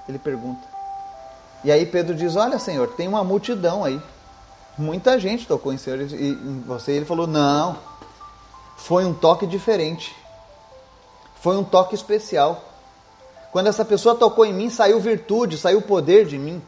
Ele 0.09 0.19
pergunta. 0.19 0.67
E 1.63 1.71
aí 1.71 1.87
Pedro 1.87 2.13
diz: 2.17 2.35
Olha, 2.35 2.59
Senhor, 2.59 2.89
tem 2.97 3.07
uma 3.07 3.23
multidão 3.23 3.85
aí. 3.85 4.03
Muita 4.77 5.17
gente 5.21 5.47
tocou 5.47 5.73
em 5.73 5.79
Senhor 5.79 6.01
e 6.01 6.31
em 6.33 6.61
você. 6.63 6.91
Ele 6.91 7.05
falou: 7.05 7.29
Não, 7.29 7.92
foi 8.83 9.05
um 9.05 9.15
toque 9.15 9.47
diferente. 9.47 10.13
Foi 11.37 11.57
um 11.57 11.63
toque 11.63 11.95
especial. 11.95 12.65
Quando 13.53 13.69
essa 13.69 13.85
pessoa 13.85 14.17
tocou 14.17 14.45
em 14.45 14.53
mim, 14.53 14.71
saiu 14.71 14.99
virtude, 14.99 15.57
saiu 15.57 15.81
poder 15.83 16.27
de 16.27 16.37
mim. 16.37 16.61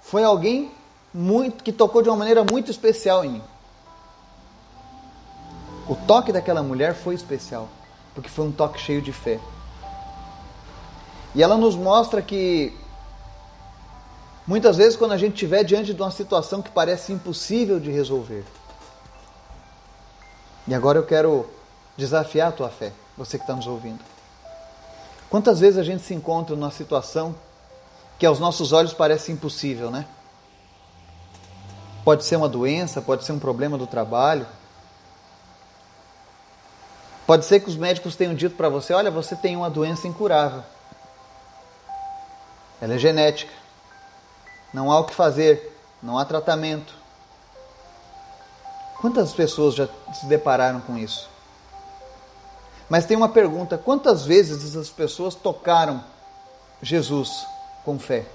Foi 0.00 0.24
alguém 0.24 0.72
muito 1.14 1.62
que 1.62 1.70
tocou 1.70 2.02
de 2.02 2.08
uma 2.08 2.16
maneira 2.16 2.44
muito 2.44 2.70
especial 2.70 3.24
em 3.24 3.30
mim. 3.30 3.42
O 5.88 5.94
toque 5.94 6.32
daquela 6.32 6.64
mulher 6.64 6.94
foi 6.94 7.14
especial, 7.14 7.68
porque 8.12 8.28
foi 8.28 8.46
um 8.46 8.52
toque 8.52 8.80
cheio 8.80 9.00
de 9.00 9.12
fé. 9.12 9.38
E 11.32 11.42
ela 11.44 11.56
nos 11.56 11.76
mostra 11.76 12.20
que 12.20 12.76
muitas 14.44 14.76
vezes 14.76 14.96
quando 14.96 15.12
a 15.12 15.16
gente 15.16 15.34
estiver 15.34 15.62
diante 15.62 15.94
de 15.94 16.02
uma 16.02 16.10
situação 16.10 16.60
que 16.60 16.70
parece 16.70 17.12
impossível 17.12 17.78
de 17.78 17.90
resolver. 17.92 18.44
E 20.68 20.74
agora 20.74 20.98
eu 20.98 21.04
quero 21.04 21.50
desafiar 21.96 22.50
a 22.50 22.52
tua 22.52 22.68
fé, 22.68 22.92
você 23.16 23.36
que 23.36 23.42
está 23.42 23.56
nos 23.56 23.66
ouvindo. 23.66 24.04
Quantas 25.28 25.58
vezes 25.58 25.78
a 25.78 25.82
gente 25.82 26.04
se 26.04 26.14
encontra 26.14 26.54
numa 26.54 26.70
situação 26.70 27.34
que 28.20 28.24
aos 28.24 28.38
nossos 28.38 28.72
olhos 28.72 28.94
parece 28.94 29.32
impossível, 29.32 29.90
né? 29.90 30.06
Pode 32.04 32.24
ser 32.24 32.36
uma 32.36 32.48
doença, 32.48 33.02
pode 33.02 33.24
ser 33.24 33.32
um 33.32 33.38
problema 33.40 33.76
do 33.76 33.86
trabalho, 33.86 34.46
Pode 37.28 37.44
ser 37.44 37.60
que 37.60 37.68
os 37.68 37.76
médicos 37.76 38.16
tenham 38.16 38.34
dito 38.34 38.56
para 38.56 38.70
você: 38.70 38.94
olha, 38.94 39.10
você 39.10 39.36
tem 39.36 39.54
uma 39.54 39.68
doença 39.68 40.08
incurável. 40.08 40.62
Ela 42.80 42.94
é 42.94 42.98
genética. 42.98 43.52
Não 44.72 44.90
há 44.90 44.98
o 44.98 45.04
que 45.04 45.14
fazer. 45.14 45.78
Não 46.02 46.16
há 46.16 46.24
tratamento. 46.24 46.94
Quantas 49.00 49.32
pessoas 49.32 49.74
já 49.74 49.88
se 50.12 50.26
depararam 50.26 50.80
com 50.80 50.98
isso? 50.98 51.28
Mas 52.88 53.06
tem 53.06 53.16
uma 53.16 53.28
pergunta: 53.28 53.78
quantas 53.78 54.24
vezes 54.24 54.64
essas 54.64 54.90
pessoas 54.90 55.34
tocaram 55.34 56.02
Jesus 56.82 57.46
com 57.84 57.98
fé? 57.98 58.26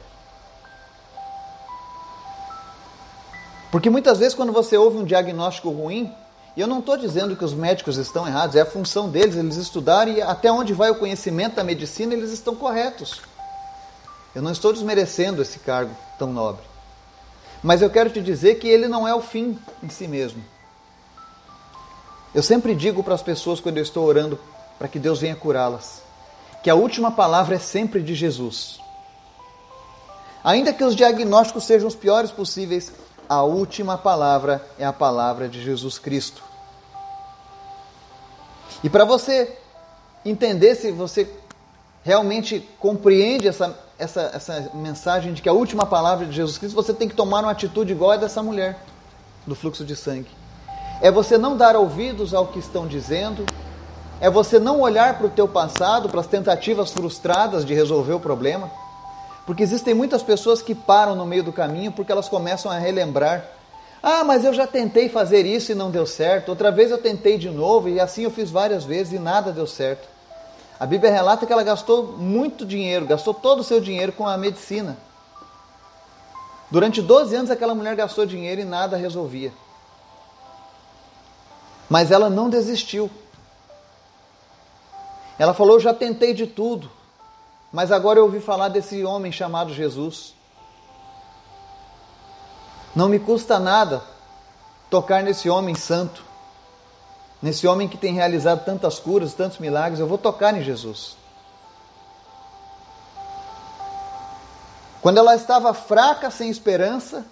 Porque 3.71 3.89
muitas 3.89 4.19
vezes, 4.19 4.35
quando 4.35 4.53
você 4.53 4.77
ouve 4.77 4.97
um 4.97 5.03
diagnóstico 5.03 5.71
ruim, 5.71 6.13
e 6.55 6.61
eu 6.61 6.67
não 6.67 6.79
estou 6.79 6.95
dizendo 6.95 7.35
que 7.35 7.43
os 7.43 7.53
médicos 7.53 7.97
estão 7.97 8.27
errados, 8.27 8.55
é 8.55 8.61
a 8.61 8.65
função 8.65 9.09
deles, 9.09 9.35
eles 9.35 9.57
estudarem 9.57 10.17
e 10.17 10.21
até 10.21 10.51
onde 10.51 10.73
vai 10.73 10.91
o 10.91 10.95
conhecimento 10.95 11.55
da 11.55 11.63
medicina, 11.63 12.13
eles 12.13 12.31
estão 12.31 12.55
corretos. 12.55 13.19
Eu 14.35 14.43
não 14.43 14.51
estou 14.51 14.71
desmerecendo 14.71 15.41
esse 15.41 15.57
cargo 15.57 15.95
tão 16.19 16.31
nobre. 16.31 16.63
Mas 17.63 17.81
eu 17.81 17.89
quero 17.89 18.11
te 18.11 18.21
dizer 18.21 18.59
que 18.59 18.67
ele 18.67 18.87
não 18.87 19.07
é 19.07 19.15
o 19.15 19.21
fim 19.21 19.57
em 19.81 19.89
si 19.89 20.07
mesmo. 20.07 20.52
Eu 22.33 22.41
sempre 22.41 22.73
digo 22.73 23.03
para 23.03 23.13
as 23.13 23.21
pessoas 23.21 23.59
quando 23.59 23.77
eu 23.77 23.83
estou 23.83 24.05
orando 24.05 24.39
para 24.79 24.87
que 24.87 24.97
Deus 24.97 25.21
venha 25.21 25.35
curá-las, 25.35 26.01
que 26.63 26.69
a 26.69 26.75
última 26.75 27.11
palavra 27.11 27.55
é 27.55 27.59
sempre 27.59 28.01
de 28.01 28.15
Jesus. 28.15 28.79
Ainda 30.43 30.73
que 30.73 30.83
os 30.83 30.95
diagnósticos 30.95 31.63
sejam 31.63 31.87
os 31.87 31.95
piores 31.95 32.31
possíveis, 32.31 32.91
a 33.29 33.43
última 33.43 33.97
palavra 33.97 34.65
é 34.77 34.85
a 34.85 34.91
palavra 34.91 35.47
de 35.47 35.63
Jesus 35.63 35.99
Cristo. 35.99 36.43
E 38.83 38.89
para 38.89 39.05
você 39.05 39.57
entender 40.25 40.75
se 40.75 40.91
você 40.91 41.29
realmente 42.03 42.67
compreende 42.79 43.47
essa, 43.47 43.77
essa, 43.97 44.31
essa 44.33 44.71
mensagem 44.73 45.33
de 45.33 45.41
que 45.41 45.47
a 45.47 45.53
última 45.53 45.85
palavra 45.85 46.25
de 46.25 46.33
Jesus 46.33 46.57
Cristo, 46.57 46.75
você 46.75 46.93
tem 46.93 47.07
que 47.07 47.15
tomar 47.15 47.43
uma 47.43 47.51
atitude 47.51 47.93
igual 47.93 48.11
a 48.11 48.17
dessa 48.17 48.43
mulher 48.43 48.77
do 49.47 49.55
fluxo 49.55 49.85
de 49.85 49.95
sangue. 49.95 50.42
É 51.01 51.11
você 51.11 51.37
não 51.37 51.57
dar 51.57 51.75
ouvidos 51.75 52.33
ao 52.33 52.47
que 52.47 52.59
estão 52.59 52.87
dizendo, 52.87 53.45
é 54.21 54.29
você 54.29 54.59
não 54.59 54.79
olhar 54.79 55.17
para 55.17 55.27
o 55.27 55.29
teu 55.29 55.47
passado, 55.47 56.09
para 56.09 56.21
as 56.21 56.27
tentativas 56.27 56.91
frustradas 56.91 57.65
de 57.65 57.73
resolver 57.73 58.13
o 58.13 58.19
problema 58.19 58.69
porque 59.45 59.63
existem 59.63 59.93
muitas 59.93 60.23
pessoas 60.23 60.61
que 60.61 60.73
param 60.73 61.15
no 61.15 61.25
meio 61.25 61.43
do 61.43 61.51
caminho 61.51 61.91
porque 61.91 62.11
elas 62.11 62.29
começam 62.29 62.71
a 62.71 62.77
relembrar. 62.77 63.45
Ah, 64.01 64.23
mas 64.23 64.43
eu 64.43 64.53
já 64.53 64.67
tentei 64.67 65.09
fazer 65.09 65.45
isso 65.45 65.71
e 65.71 65.75
não 65.75 65.91
deu 65.91 66.05
certo. 66.05 66.49
Outra 66.49 66.71
vez 66.71 66.91
eu 66.91 66.97
tentei 66.97 67.37
de 67.37 67.49
novo 67.49 67.89
e 67.89 67.99
assim 67.99 68.23
eu 68.23 68.31
fiz 68.31 68.49
várias 68.49 68.83
vezes 68.83 69.13
e 69.13 69.19
nada 69.19 69.51
deu 69.51 69.67
certo. 69.67 70.07
A 70.79 70.85
Bíblia 70.85 71.11
relata 71.11 71.45
que 71.45 71.53
ela 71.53 71.63
gastou 71.63 72.17
muito 72.17 72.65
dinheiro, 72.65 73.05
gastou 73.05 73.33
todo 73.33 73.59
o 73.59 73.63
seu 73.63 73.79
dinheiro 73.79 74.11
com 74.11 74.27
a 74.27 74.37
medicina. 74.37 74.97
Durante 76.69 77.01
12 77.01 77.35
anos 77.35 77.51
aquela 77.51 77.75
mulher 77.75 77.95
gastou 77.95 78.25
dinheiro 78.25 78.61
e 78.61 78.65
nada 78.65 78.97
resolvia. 78.97 79.53
Mas 81.93 82.09
ela 82.09 82.27
não 82.27 82.49
desistiu. 82.49 83.07
Ela 85.37 85.53
falou: 85.53 85.79
Já 85.79 85.93
tentei 85.93 86.33
de 86.33 86.47
tudo, 86.47 86.89
mas 87.71 87.91
agora 87.91 88.17
eu 88.17 88.23
ouvi 88.23 88.39
falar 88.39 88.69
desse 88.69 89.03
homem 89.03 89.31
chamado 89.31 89.71
Jesus. 89.71 90.33
Não 92.95 93.07
me 93.07 93.19
custa 93.19 93.59
nada 93.59 94.01
tocar 94.89 95.21
nesse 95.21 95.51
homem 95.51 95.75
santo, 95.75 96.23
nesse 97.39 97.67
homem 97.67 97.87
que 97.87 97.95
tem 97.95 98.11
realizado 98.11 98.65
tantas 98.65 98.97
curas, 98.97 99.35
tantos 99.35 99.59
milagres. 99.59 99.99
Eu 99.99 100.07
vou 100.07 100.17
tocar 100.17 100.57
em 100.57 100.63
Jesus. 100.63 101.15
Quando 104.99 105.19
ela 105.19 105.35
estava 105.35 105.75
fraca, 105.75 106.31
sem 106.31 106.49
esperança, 106.49 107.23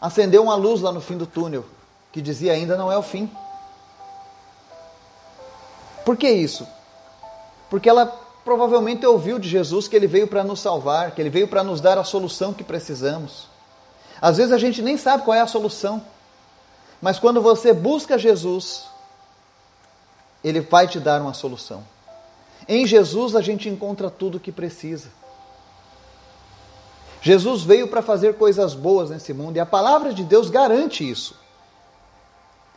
acendeu 0.00 0.44
uma 0.44 0.54
luz 0.54 0.80
lá 0.80 0.92
no 0.92 1.00
fim 1.00 1.16
do 1.16 1.26
túnel 1.26 1.74
que 2.16 2.22
dizia: 2.22 2.54
ainda 2.54 2.78
não 2.78 2.90
é 2.90 2.96
o 2.96 3.02
fim. 3.02 3.30
Por 6.02 6.16
que 6.16 6.30
isso? 6.30 6.66
Porque 7.68 7.90
ela 7.90 8.06
provavelmente 8.42 9.04
ouviu 9.04 9.38
de 9.38 9.46
Jesus 9.46 9.86
que 9.86 9.94
ele 9.94 10.06
veio 10.06 10.26
para 10.26 10.42
nos 10.42 10.60
salvar, 10.60 11.10
que 11.10 11.20
ele 11.20 11.28
veio 11.28 11.46
para 11.46 11.62
nos 11.62 11.78
dar 11.78 11.98
a 11.98 12.04
solução 12.04 12.54
que 12.54 12.64
precisamos. 12.64 13.48
Às 14.18 14.38
vezes 14.38 14.50
a 14.50 14.56
gente 14.56 14.80
nem 14.80 14.96
sabe 14.96 15.24
qual 15.24 15.36
é 15.36 15.42
a 15.42 15.46
solução, 15.46 16.02
mas 17.02 17.18
quando 17.18 17.42
você 17.42 17.74
busca 17.74 18.16
Jesus, 18.16 18.84
ele 20.42 20.62
vai 20.62 20.88
te 20.88 20.98
dar 20.98 21.20
uma 21.20 21.34
solução. 21.34 21.84
Em 22.66 22.86
Jesus 22.86 23.36
a 23.36 23.42
gente 23.42 23.68
encontra 23.68 24.08
tudo 24.08 24.38
o 24.38 24.40
que 24.40 24.50
precisa. 24.50 25.10
Jesus 27.20 27.62
veio 27.62 27.88
para 27.88 28.00
fazer 28.00 28.38
coisas 28.38 28.72
boas 28.72 29.10
nesse 29.10 29.34
mundo 29.34 29.58
e 29.58 29.60
a 29.60 29.66
palavra 29.66 30.14
de 30.14 30.24
Deus 30.24 30.48
garante 30.48 31.06
isso 31.06 31.44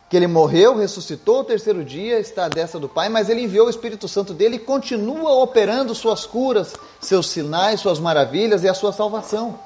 que 0.10 0.18
ele 0.18 0.26
morreu, 0.26 0.76
ressuscitou 0.76 1.38
ao 1.38 1.44
terceiro 1.44 1.86
dia, 1.86 2.20
está 2.20 2.46
à 2.46 2.50
destra 2.50 2.80
do 2.80 2.90
Pai, 2.90 3.10
mas 3.10 3.30
ele 3.30 3.44
enviou 3.44 3.68
o 3.68 3.70
Espírito 3.70 4.08
Santo 4.08 4.34
dele 4.34 4.56
e 4.56 4.60
continua 4.60 5.34
operando 5.44 5.94
suas 5.94 6.26
curas, 6.26 6.74
seus 7.00 7.30
sinais, 7.30 7.80
suas 7.80 8.00
maravilhas 8.00 8.64
e 8.64 8.68
a 8.68 8.74
sua 8.74 8.92
salvação. 8.92 9.60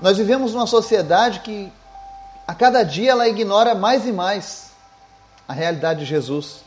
Nós 0.00 0.16
vivemos 0.16 0.54
numa 0.54 0.66
sociedade 0.66 1.40
que 1.40 1.70
a 2.46 2.54
cada 2.54 2.82
dia 2.82 3.10
ela 3.10 3.28
ignora 3.28 3.74
mais 3.74 4.06
e 4.06 4.12
mais 4.12 4.70
a 5.46 5.52
realidade 5.52 6.00
de 6.00 6.06
Jesus. 6.06 6.60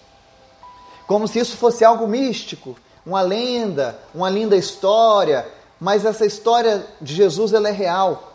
Como 1.07 1.27
se 1.27 1.39
isso 1.39 1.57
fosse 1.57 1.83
algo 1.83 2.07
místico, 2.07 2.75
uma 3.03 3.21
lenda, 3.21 3.97
uma 4.13 4.29
linda 4.29 4.55
história, 4.55 5.47
mas 5.79 6.05
essa 6.05 6.25
história 6.25 6.85
de 7.01 7.15
Jesus 7.15 7.51
ela 7.51 7.67
é 7.67 7.71
real. 7.71 8.31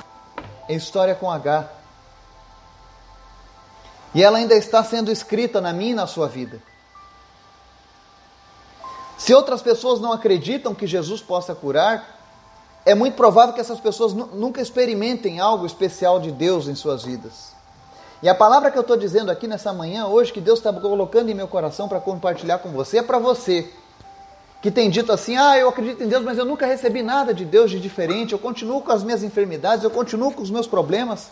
É 0.69 0.75
história 0.75 1.15
com 1.15 1.31
H. 1.31 1.76
E 4.15 4.23
ela 4.23 4.39
ainda 4.39 4.55
está 4.55 4.83
sendo 4.83 5.11
escrita 5.11 5.61
na 5.61 5.73
minha 5.73 5.93
e 5.93 5.95
na 5.95 6.07
sua 6.07 6.29
vida. 6.29 6.61
Se 9.19 9.35
outras 9.35 9.63
pessoas 9.63 10.01
não 10.01 10.13
acreditam 10.13 10.75
que 10.75 10.87
Jesus 10.87 11.21
possa 11.21 11.55
curar, 11.55 12.17
é 12.85 12.95
muito 12.95 13.15
provável 13.15 13.55
que 13.55 13.61
essas 13.61 13.81
pessoas 13.81 14.13
nunca 14.13 14.61
experimentem 14.61 15.41
algo 15.41 15.67
especial 15.67 16.21
de 16.21 16.31
Deus 16.31 16.69
em 16.69 16.75
suas 16.75 17.03
vidas. 17.03 17.57
E 18.23 18.29
a 18.29 18.35
palavra 18.35 18.71
que 18.71 18.79
eu 18.79 18.83
estou 18.83 18.97
dizendo 18.97 19.31
aqui 19.31 19.47
nessa 19.47 19.73
manhã, 19.73 20.07
hoje, 20.07 20.33
que 20.33 20.41
Deus 20.41 20.59
está 20.59 20.73
colocando 20.73 21.29
em 21.31 21.35
meu 21.35 21.49
coração 21.49 21.89
para 21.89 22.01
compartilhar 22.01 22.59
com 22.59 22.71
você, 22.71 22.99
é 22.99 23.03
para 23.03 23.19
você 23.19 23.71
que 24.63 24.71
tem 24.71 24.89
dito 24.89 25.13
assim: 25.13 25.37
ah, 25.37 25.59
eu 25.59 25.69
acredito 25.69 26.03
em 26.03 26.09
Deus, 26.09 26.25
mas 26.25 26.39
eu 26.39 26.45
nunca 26.45 26.67
recebi 26.67 27.03
nada 27.03 27.35
de 27.35 27.45
Deus 27.45 27.71
de 27.71 27.79
diferente, 27.79 28.33
eu 28.33 28.39
continuo 28.39 28.81
com 28.81 28.93
as 28.93 29.03
minhas 29.03 29.23
enfermidades, 29.23 29.85
eu 29.85 29.91
continuo 29.91 30.33
com 30.33 30.43
os 30.43 30.51
meus 30.51 30.67
problemas. 30.67 31.31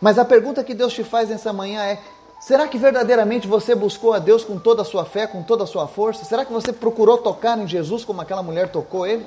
Mas 0.00 0.18
a 0.18 0.24
pergunta 0.24 0.64
que 0.64 0.74
Deus 0.74 0.92
te 0.92 1.04
faz 1.04 1.28
nessa 1.28 1.52
manhã 1.52 1.82
é: 1.82 2.00
será 2.40 2.66
que 2.66 2.78
verdadeiramente 2.78 3.46
você 3.46 3.74
buscou 3.74 4.12
a 4.12 4.18
Deus 4.18 4.44
com 4.44 4.58
toda 4.58 4.82
a 4.82 4.84
sua 4.84 5.04
fé, 5.04 5.26
com 5.26 5.42
toda 5.42 5.64
a 5.64 5.66
sua 5.66 5.86
força? 5.86 6.24
Será 6.24 6.44
que 6.44 6.52
você 6.52 6.72
procurou 6.72 7.18
tocar 7.18 7.58
em 7.58 7.66
Jesus 7.66 8.04
como 8.04 8.20
aquela 8.20 8.42
mulher 8.42 8.70
tocou 8.70 9.06
ele? 9.06 9.26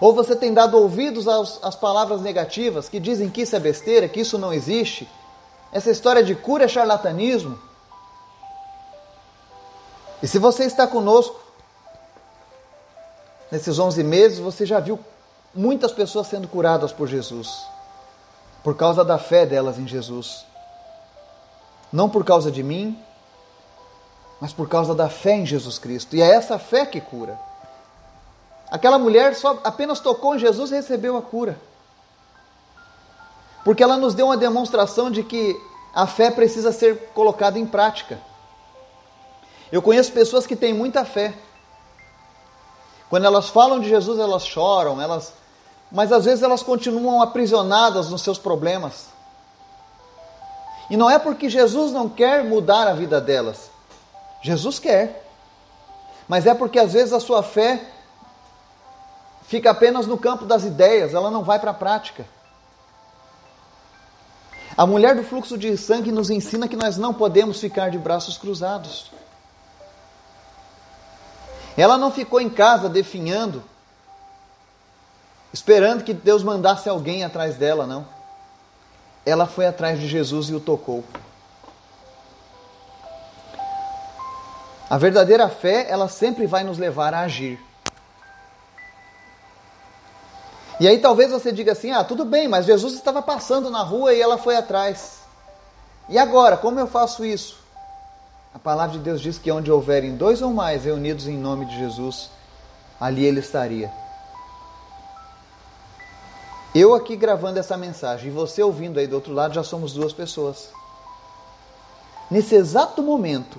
Ou 0.00 0.12
você 0.14 0.36
tem 0.36 0.54
dado 0.54 0.78
ouvidos 0.78 1.26
às, 1.26 1.58
às 1.62 1.74
palavras 1.74 2.20
negativas 2.20 2.88
que 2.88 3.00
dizem 3.00 3.28
que 3.28 3.42
isso 3.42 3.56
é 3.56 3.60
besteira, 3.60 4.08
que 4.08 4.20
isso 4.20 4.38
não 4.38 4.52
existe? 4.52 5.08
Essa 5.72 5.90
história 5.90 6.22
de 6.22 6.34
cura 6.34 6.64
é 6.64 6.68
charlatanismo? 6.68 7.58
E 10.22 10.26
se 10.26 10.38
você 10.38 10.64
está 10.64 10.86
conosco 10.86 11.40
nesses 13.50 13.78
11 13.78 14.02
meses, 14.04 14.38
você 14.38 14.64
já 14.64 14.78
viu 14.80 14.98
muitas 15.54 15.92
pessoas 15.92 16.26
sendo 16.26 16.46
curadas 16.48 16.92
por 16.92 17.08
Jesus, 17.08 17.66
por 18.62 18.76
causa 18.76 19.04
da 19.04 19.18
fé 19.18 19.46
delas 19.46 19.78
em 19.78 19.86
Jesus. 19.86 20.44
Não 21.92 22.08
por 22.08 22.24
causa 22.24 22.50
de 22.50 22.62
mim, 22.62 22.98
mas 24.40 24.52
por 24.52 24.68
causa 24.68 24.94
da 24.94 25.08
fé 25.08 25.36
em 25.36 25.46
Jesus 25.46 25.78
Cristo. 25.78 26.14
E 26.14 26.22
é 26.22 26.30
essa 26.30 26.58
fé 26.58 26.84
que 26.84 27.00
cura. 27.00 27.38
Aquela 28.70 28.98
mulher 28.98 29.34
só 29.34 29.58
apenas 29.64 30.00
tocou 30.00 30.34
em 30.34 30.38
Jesus 30.38 30.70
e 30.70 30.74
recebeu 30.74 31.16
a 31.16 31.22
cura. 31.22 31.58
Porque 33.64 33.82
ela 33.82 33.96
nos 33.96 34.14
deu 34.14 34.26
uma 34.26 34.36
demonstração 34.36 35.10
de 35.10 35.22
que 35.22 35.56
a 35.94 36.06
fé 36.06 36.30
precisa 36.30 36.72
ser 36.72 37.08
colocada 37.14 37.58
em 37.58 37.66
prática. 37.66 38.18
Eu 39.72 39.82
conheço 39.82 40.12
pessoas 40.12 40.46
que 40.46 40.56
têm 40.56 40.72
muita 40.72 41.04
fé, 41.04 41.34
quando 43.08 43.24
elas 43.24 43.48
falam 43.48 43.80
de 43.80 43.88
Jesus, 43.88 44.18
elas 44.18 44.46
choram, 44.46 45.00
elas 45.00 45.32
mas 45.90 46.12
às 46.12 46.24
vezes 46.24 46.42
elas 46.42 46.62
continuam 46.62 47.22
aprisionadas 47.22 48.10
nos 48.10 48.22
seus 48.22 48.38
problemas. 48.38 49.06
E 50.90 50.96
não 50.96 51.10
é 51.10 51.18
porque 51.18 51.48
Jesus 51.48 51.92
não 51.92 52.08
quer 52.08 52.44
mudar 52.44 52.86
a 52.86 52.94
vida 52.94 53.20
delas. 53.20 53.70
Jesus 54.42 54.78
quer. 54.78 55.26
Mas 56.26 56.46
é 56.46 56.54
porque 56.54 56.78
às 56.78 56.92
vezes 56.92 57.12
a 57.12 57.20
sua 57.20 57.42
fé 57.42 57.84
fica 59.46 59.70
apenas 59.70 60.06
no 60.06 60.18
campo 60.18 60.44
das 60.44 60.64
ideias, 60.64 61.14
ela 61.14 61.30
não 61.30 61.42
vai 61.42 61.58
para 61.58 61.70
a 61.70 61.74
prática. 61.74 62.24
A 64.76 64.86
mulher 64.86 65.16
do 65.16 65.24
fluxo 65.24 65.56
de 65.56 65.76
sangue 65.76 66.12
nos 66.12 66.30
ensina 66.30 66.68
que 66.68 66.76
nós 66.76 66.96
não 66.96 67.12
podemos 67.12 67.58
ficar 67.58 67.90
de 67.90 67.98
braços 67.98 68.36
cruzados. 68.36 69.10
Ela 71.76 71.96
não 71.96 72.12
ficou 72.12 72.40
em 72.40 72.50
casa 72.50 72.88
definhando, 72.88 73.62
esperando 75.52 76.04
que 76.04 76.12
Deus 76.12 76.42
mandasse 76.42 76.88
alguém 76.88 77.24
atrás 77.24 77.56
dela, 77.56 77.86
não. 77.86 78.06
Ela 79.24 79.46
foi 79.46 79.66
atrás 79.66 79.98
de 79.98 80.06
Jesus 80.06 80.48
e 80.48 80.54
o 80.54 80.60
tocou. 80.60 81.04
A 84.88 84.96
verdadeira 84.96 85.48
fé, 85.48 85.86
ela 85.90 86.08
sempre 86.08 86.46
vai 86.46 86.64
nos 86.64 86.78
levar 86.78 87.12
a 87.12 87.20
agir. 87.20 87.60
E 90.80 90.88
aí 90.88 90.98
talvez 90.98 91.30
você 91.30 91.52
diga 91.52 91.72
assim: 91.72 91.90
ah, 91.90 92.04
tudo 92.04 92.24
bem, 92.24 92.48
mas 92.48 92.64
Jesus 92.64 92.94
estava 92.94 93.20
passando 93.20 93.68
na 93.68 93.82
rua 93.82 94.14
e 94.14 94.20
ela 94.20 94.38
foi 94.38 94.56
atrás. 94.56 95.18
E 96.08 96.16
agora, 96.16 96.56
como 96.56 96.80
eu 96.80 96.86
faço 96.86 97.24
isso? 97.24 97.58
A 98.54 98.58
palavra 98.58 98.96
de 98.96 99.04
Deus 99.04 99.20
diz 99.20 99.38
que 99.38 99.52
onde 99.52 99.70
houverem 99.70 100.16
dois 100.16 100.40
ou 100.40 100.52
mais 100.54 100.84
reunidos 100.84 101.28
em 101.28 101.36
nome 101.36 101.66
de 101.66 101.76
Jesus, 101.78 102.30
ali 102.98 103.24
ele 103.24 103.40
estaria. 103.40 103.92
Eu 106.78 106.94
aqui 106.94 107.16
gravando 107.16 107.58
essa 107.58 107.76
mensagem 107.76 108.28
e 108.28 108.30
você 108.30 108.62
ouvindo 108.62 109.00
aí 109.00 109.06
do 109.08 109.16
outro 109.16 109.32
lado, 109.32 109.52
já 109.52 109.64
somos 109.64 109.94
duas 109.94 110.12
pessoas. 110.12 110.70
Nesse 112.30 112.54
exato 112.54 113.02
momento, 113.02 113.58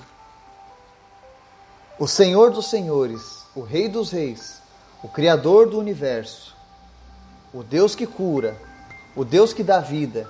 o 1.99 2.07
Senhor 2.07 2.49
dos 2.49 2.67
Senhores, 2.67 3.43
o 3.53 3.59
Rei 3.59 3.89
dos 3.89 4.09
Reis, 4.09 4.61
o 5.03 5.09
Criador 5.09 5.69
do 5.69 5.77
universo, 5.77 6.55
o 7.53 7.61
Deus 7.61 7.93
que 7.93 8.07
cura, 8.07 8.57
o 9.17 9.25
Deus 9.25 9.51
que 9.51 9.63
dá 9.63 9.81
vida, 9.81 10.25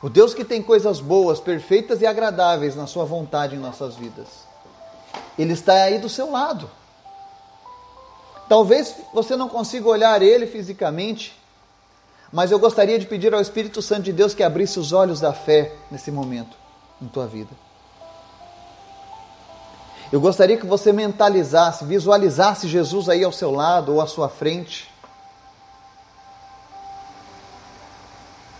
o 0.00 0.08
Deus 0.08 0.32
que 0.32 0.44
tem 0.44 0.62
coisas 0.62 1.00
boas, 1.00 1.40
perfeitas 1.40 2.00
e 2.02 2.06
agradáveis 2.06 2.76
na 2.76 2.86
sua 2.86 3.04
vontade 3.04 3.56
em 3.56 3.58
nossas 3.58 3.96
vidas. 3.96 4.28
Ele 5.36 5.54
está 5.54 5.72
aí 5.72 5.98
do 5.98 6.08
seu 6.08 6.30
lado. 6.30 6.70
Talvez 8.48 8.94
você 9.12 9.34
não 9.34 9.48
consiga 9.48 9.88
olhar 9.88 10.22
ele 10.22 10.46
fisicamente, 10.46 11.36
mas 12.32 12.50
eu 12.50 12.58
gostaria 12.58 12.98
de 12.98 13.06
pedir 13.06 13.34
ao 13.34 13.40
Espírito 13.40 13.80
Santo 13.80 14.02
de 14.02 14.12
Deus 14.12 14.34
que 14.34 14.42
abrisse 14.42 14.78
os 14.78 14.92
olhos 14.92 15.20
da 15.20 15.32
fé 15.32 15.72
nesse 15.90 16.10
momento 16.10 16.56
em 17.00 17.08
tua 17.08 17.26
vida. 17.26 17.50
Eu 20.10 20.20
gostaria 20.20 20.56
que 20.56 20.66
você 20.66 20.92
mentalizasse, 20.92 21.84
visualizasse 21.84 22.66
Jesus 22.66 23.08
aí 23.08 23.22
ao 23.24 23.32
seu 23.32 23.50
lado 23.50 23.94
ou 23.94 24.00
à 24.00 24.06
sua 24.06 24.28
frente. 24.28 24.90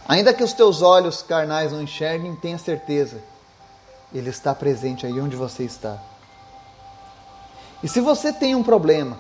Ainda 0.06 0.32
que 0.32 0.42
os 0.42 0.52
teus 0.52 0.82
olhos 0.82 1.22
carnais 1.22 1.72
não 1.72 1.82
enxerguem, 1.82 2.34
tenha 2.36 2.58
certeza, 2.58 3.22
Ele 4.12 4.30
está 4.30 4.54
presente 4.54 5.06
aí 5.06 5.20
onde 5.20 5.36
você 5.36 5.64
está. 5.64 5.98
E 7.82 7.88
se 7.88 8.00
você 8.00 8.32
tem 8.32 8.54
um 8.54 8.62
problema, 8.62 9.18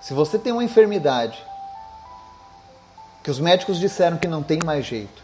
se 0.00 0.14
você 0.14 0.38
tem 0.38 0.52
uma 0.52 0.64
enfermidade, 0.64 1.44
que 3.26 3.30
os 3.32 3.40
médicos 3.40 3.80
disseram 3.80 4.18
que 4.18 4.28
não 4.28 4.40
tem 4.40 4.60
mais 4.64 4.86
jeito, 4.86 5.20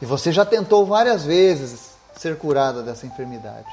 e 0.00 0.06
você 0.06 0.30
já 0.30 0.44
tentou 0.44 0.86
várias 0.86 1.24
vezes 1.24 1.96
ser 2.16 2.38
curada 2.38 2.84
dessa 2.84 3.04
enfermidade, 3.04 3.66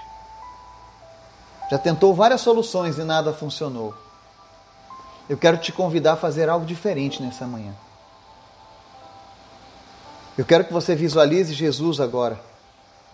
já 1.69 1.77
tentou 1.77 2.15
várias 2.15 2.41
soluções 2.41 2.97
e 2.97 3.03
nada 3.03 3.31
funcionou, 3.31 3.93
eu 5.29 5.37
quero 5.37 5.59
te 5.59 5.71
convidar 5.71 6.13
a 6.13 6.17
fazer 6.17 6.49
algo 6.49 6.65
diferente 6.65 7.21
nessa 7.21 7.45
manhã. 7.45 7.75
Eu 10.35 10.43
quero 10.43 10.65
que 10.65 10.73
você 10.73 10.95
visualize 10.95 11.53
Jesus 11.53 11.99
agora, 11.99 12.41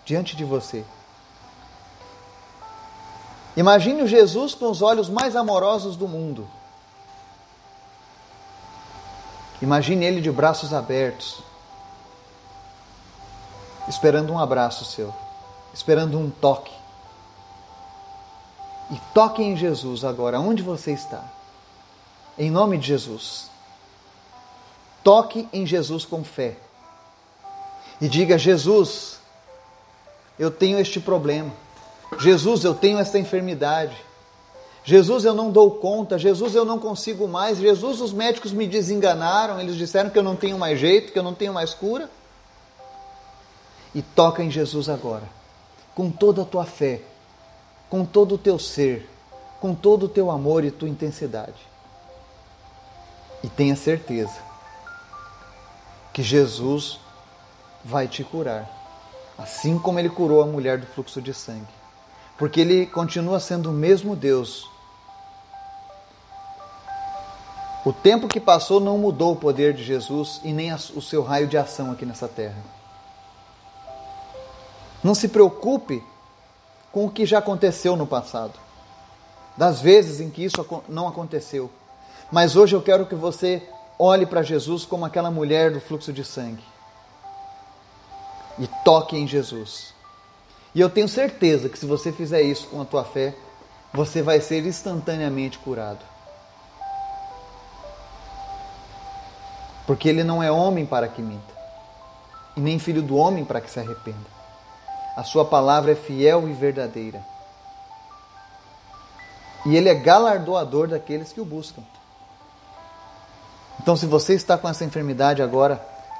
diante 0.06 0.34
de 0.34 0.44
você. 0.44 0.82
Imagine 3.54 4.04
o 4.04 4.08
Jesus 4.08 4.54
com 4.54 4.70
os 4.70 4.80
olhos 4.80 5.10
mais 5.10 5.36
amorosos 5.36 5.96
do 5.96 6.08
mundo. 6.08 6.48
Imagine 9.62 10.04
ele 10.04 10.20
de 10.20 10.30
braços 10.30 10.72
abertos, 10.72 11.42
esperando 13.88 14.32
um 14.32 14.38
abraço 14.38 14.84
seu, 14.84 15.14
esperando 15.72 16.18
um 16.18 16.30
toque. 16.30 16.72
E 18.90 19.00
toque 19.14 19.42
em 19.42 19.56
Jesus 19.56 20.04
agora, 20.04 20.38
onde 20.38 20.62
você 20.62 20.92
está. 20.92 21.24
Em 22.38 22.50
nome 22.50 22.78
de 22.78 22.88
Jesus. 22.88 23.50
Toque 25.02 25.48
em 25.52 25.66
Jesus 25.66 26.04
com 26.04 26.24
fé 26.24 26.56
e 28.00 28.08
diga: 28.08 28.38
Jesus, 28.38 29.18
eu 30.38 30.50
tenho 30.50 30.78
este 30.78 31.00
problema. 31.00 31.52
Jesus, 32.18 32.64
eu 32.64 32.74
tenho 32.74 32.98
esta 32.98 33.18
enfermidade. 33.18 33.96
Jesus, 34.84 35.24
eu 35.24 35.32
não 35.32 35.50
dou 35.50 35.70
conta. 35.70 36.18
Jesus, 36.18 36.54
eu 36.54 36.64
não 36.64 36.78
consigo 36.78 37.26
mais. 37.26 37.58
Jesus, 37.58 38.00
os 38.00 38.12
médicos 38.12 38.52
me 38.52 38.66
desenganaram. 38.66 39.58
Eles 39.58 39.76
disseram 39.76 40.10
que 40.10 40.18
eu 40.18 40.22
não 40.22 40.36
tenho 40.36 40.58
mais 40.58 40.78
jeito, 40.78 41.10
que 41.10 41.18
eu 41.18 41.22
não 41.22 41.34
tenho 41.34 41.54
mais 41.54 41.72
cura. 41.72 42.10
E 43.94 44.02
toca 44.02 44.42
em 44.42 44.50
Jesus 44.50 44.88
agora, 44.88 45.22
com 45.94 46.10
toda 46.10 46.42
a 46.42 46.44
tua 46.44 46.66
fé, 46.66 47.00
com 47.88 48.04
todo 48.04 48.34
o 48.34 48.38
teu 48.38 48.58
ser, 48.58 49.08
com 49.60 49.74
todo 49.74 50.04
o 50.04 50.08
teu 50.08 50.30
amor 50.30 50.64
e 50.64 50.70
tua 50.70 50.88
intensidade. 50.88 51.66
E 53.42 53.48
tenha 53.48 53.76
certeza 53.76 54.36
que 56.12 56.22
Jesus 56.22 56.98
vai 57.84 58.08
te 58.08 58.24
curar, 58.24 58.68
assim 59.38 59.78
como 59.78 59.98
ele 59.98 60.08
curou 60.08 60.42
a 60.42 60.46
mulher 60.46 60.78
do 60.78 60.86
fluxo 60.86 61.22
de 61.22 61.32
sangue. 61.32 61.72
Porque 62.36 62.60
ele 62.60 62.86
continua 62.86 63.38
sendo 63.38 63.70
o 63.70 63.72
mesmo 63.72 64.16
Deus. 64.16 64.68
O 67.84 67.92
tempo 67.92 68.26
que 68.26 68.40
passou 68.40 68.80
não 68.80 68.96
mudou 68.96 69.32
o 69.32 69.36
poder 69.36 69.74
de 69.74 69.84
Jesus 69.84 70.40
e 70.42 70.52
nem 70.52 70.72
o 70.72 71.02
seu 71.02 71.22
raio 71.22 71.46
de 71.46 71.58
ação 71.58 71.92
aqui 71.92 72.06
nessa 72.06 72.26
terra. 72.26 72.56
Não 75.02 75.14
se 75.14 75.28
preocupe 75.28 76.02
com 76.90 77.04
o 77.04 77.10
que 77.10 77.26
já 77.26 77.38
aconteceu 77.38 77.94
no 77.94 78.06
passado, 78.06 78.58
das 79.54 79.82
vezes 79.82 80.18
em 80.18 80.30
que 80.30 80.42
isso 80.42 80.66
não 80.88 81.06
aconteceu. 81.06 81.70
Mas 82.32 82.56
hoje 82.56 82.74
eu 82.74 82.80
quero 82.80 83.04
que 83.04 83.14
você 83.14 83.62
olhe 83.98 84.24
para 84.24 84.42
Jesus 84.42 84.86
como 84.86 85.04
aquela 85.04 85.30
mulher 85.30 85.70
do 85.70 85.80
fluxo 85.80 86.10
de 86.10 86.24
sangue 86.24 86.64
e 88.58 88.66
toque 88.82 89.14
em 89.16 89.26
Jesus. 89.26 89.92
E 90.74 90.80
eu 90.80 90.88
tenho 90.88 91.08
certeza 91.08 91.68
que 91.68 91.78
se 91.78 91.84
você 91.84 92.10
fizer 92.10 92.40
isso 92.40 92.66
com 92.68 92.80
a 92.80 92.84
tua 92.84 93.04
fé, 93.04 93.34
você 93.92 94.22
vai 94.22 94.40
ser 94.40 94.64
instantaneamente 94.64 95.58
curado. 95.58 96.13
Porque 99.86 100.08
ele 100.08 100.24
não 100.24 100.42
é 100.42 100.50
homem 100.50 100.86
para 100.86 101.08
que 101.08 101.20
minta, 101.20 101.52
e 102.56 102.60
nem 102.60 102.78
filho 102.78 103.02
do 103.02 103.16
homem 103.16 103.44
para 103.44 103.60
que 103.60 103.70
se 103.70 103.78
arrependa. 103.78 104.34
A 105.16 105.22
sua 105.22 105.44
palavra 105.44 105.92
é 105.92 105.94
fiel 105.94 106.48
e 106.48 106.52
verdadeira. 106.52 107.24
E 109.66 109.76
ele 109.76 109.88
é 109.88 109.94
galardoador 109.94 110.88
daqueles 110.88 111.32
que 111.32 111.40
o 111.40 111.44
buscam. 111.44 111.82
Então, 113.80 113.96
se 113.96 114.06
você 114.06 114.34
está 114.34 114.56
com 114.56 114.68
essa 114.68 114.84
enfermidade 114.84 115.42
agora, 115.42 115.76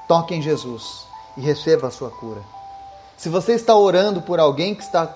toque 0.07 0.35
em 0.35 0.41
Jesus 0.41 1.05
e 1.37 1.41
receba 1.41 1.87
a 1.87 1.91
sua 1.91 2.09
cura. 2.09 2.41
Se 3.17 3.29
você 3.29 3.53
está 3.53 3.75
orando 3.75 4.21
por 4.21 4.39
alguém 4.39 4.75
que 4.75 4.83
está 4.83 5.13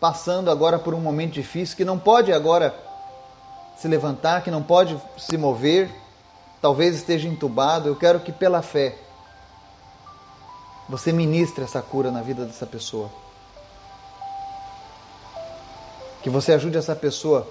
passando 0.00 0.50
agora 0.50 0.78
por 0.78 0.94
um 0.94 1.00
momento 1.00 1.32
difícil, 1.32 1.76
que 1.76 1.84
não 1.84 1.98
pode 1.98 2.32
agora 2.32 2.74
se 3.76 3.88
levantar, 3.88 4.42
que 4.42 4.50
não 4.50 4.62
pode 4.62 5.00
se 5.16 5.36
mover, 5.36 5.90
talvez 6.60 6.96
esteja 6.96 7.28
entubado, 7.28 7.88
eu 7.88 7.96
quero 7.96 8.20
que 8.20 8.32
pela 8.32 8.62
fé 8.62 8.96
você 10.88 11.12
ministre 11.12 11.64
essa 11.64 11.82
cura 11.82 12.10
na 12.10 12.22
vida 12.22 12.44
dessa 12.44 12.66
pessoa. 12.66 13.10
Que 16.22 16.30
você 16.30 16.52
ajude 16.52 16.76
essa 16.76 16.94
pessoa 16.94 17.46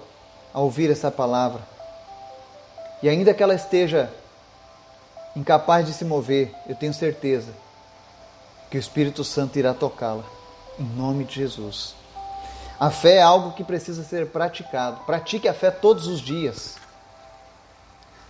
a 0.53 0.59
ouvir 0.59 0.89
essa 0.89 1.11
palavra. 1.11 1.61
E 3.03 3.09
ainda 3.09 3.33
que 3.33 3.43
ela 3.43 3.53
esteja 3.53 4.11
incapaz 5.35 5.85
de 5.85 5.93
se 5.93 6.05
mover, 6.05 6.53
eu 6.67 6.75
tenho 6.75 6.93
certeza 6.93 7.51
que 8.69 8.77
o 8.77 8.79
Espírito 8.79 9.23
Santo 9.23 9.59
irá 9.59 9.73
tocá-la. 9.73 10.23
Em 10.79 10.83
nome 10.83 11.25
de 11.25 11.35
Jesus. 11.35 11.93
A 12.79 12.89
fé 12.89 13.17
é 13.17 13.21
algo 13.21 13.53
que 13.53 13.63
precisa 13.63 14.03
ser 14.03 14.27
praticado. 14.27 15.05
Pratique 15.05 15.47
a 15.47 15.53
fé 15.53 15.71
todos 15.71 16.07
os 16.07 16.19
dias. 16.19 16.75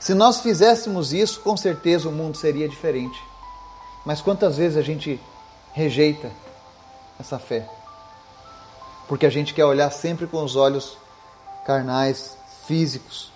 Se 0.06 0.14
nós 0.14 0.40
fizéssemos 0.40 1.14
isso, 1.14 1.40
com 1.40 1.58
certeza 1.58 2.08
o 2.08 2.12
mundo 2.12 2.38
seria 2.38 2.70
diferente. 2.70 3.20
Mas 4.06 4.22
quantas 4.22 4.56
vezes 4.56 4.78
a 4.78 4.84
gente 4.84 5.20
rejeita 5.74 6.32
essa 7.20 7.40
fé? 7.40 7.68
Porque 9.08 9.26
a 9.26 9.32
gente 9.32 9.52
quer 9.52 9.66
olhar 9.66 9.90
sempre 9.90 10.28
com 10.28 10.44
os 10.44 10.56
olhos 10.56 10.96
carnais, 11.66 12.38
físicos. 12.68 13.32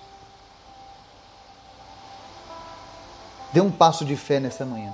Dê 3.51 3.61
um 3.61 3.71
passo 3.71 4.05
de 4.05 4.15
fé 4.15 4.39
nessa 4.39 4.63
manhã. 4.63 4.93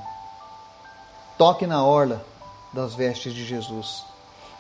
Toque 1.38 1.68
na 1.68 1.84
orla 1.84 2.26
das 2.72 2.96
vestes 2.96 3.34
de 3.34 3.44
Jesus. 3.44 4.06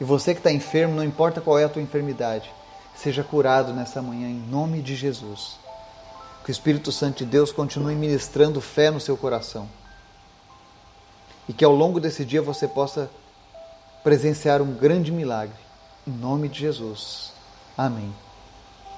E 0.01 0.04
você 0.04 0.34
que 0.34 0.41
está 0.41 0.51
enfermo, 0.51 0.95
não 0.95 1.04
importa 1.06 1.39
qual 1.39 1.58
é 1.58 1.63
a 1.63 1.69
tua 1.69 1.82
enfermidade, 1.82 2.54
seja 2.93 3.23
curado 3.23 3.71
nessa 3.71 4.01
manhã 4.01 4.28
em 4.28 4.49
nome 4.49 4.82
de 4.82 4.97
Jesus. 4.97 5.63
Que 6.45 6.51
o 6.51 6.53
Espírito 6.53 6.91
Santo 6.91 7.17
de 7.17 7.25
Deus 7.25 7.51
continue 7.51 7.95
ministrando 7.95 8.62
fé 8.62 8.91
no 8.91 8.99
seu 8.99 9.17
coração. 9.17 9.67
E 11.49 11.53
que 11.53 11.65
ao 11.65 11.73
longo 11.73 11.99
desse 11.99 12.23
dia 12.23 12.41
você 12.41 12.67
possa 12.67 13.10
presenciar 14.03 14.62
um 14.62 14.71
grande 14.71 15.12
milagre. 15.12 15.58
Em 16.08 16.12
nome 16.12 16.47
de 16.47 16.60
Jesus. 16.60 17.34
Amém. 17.75 18.13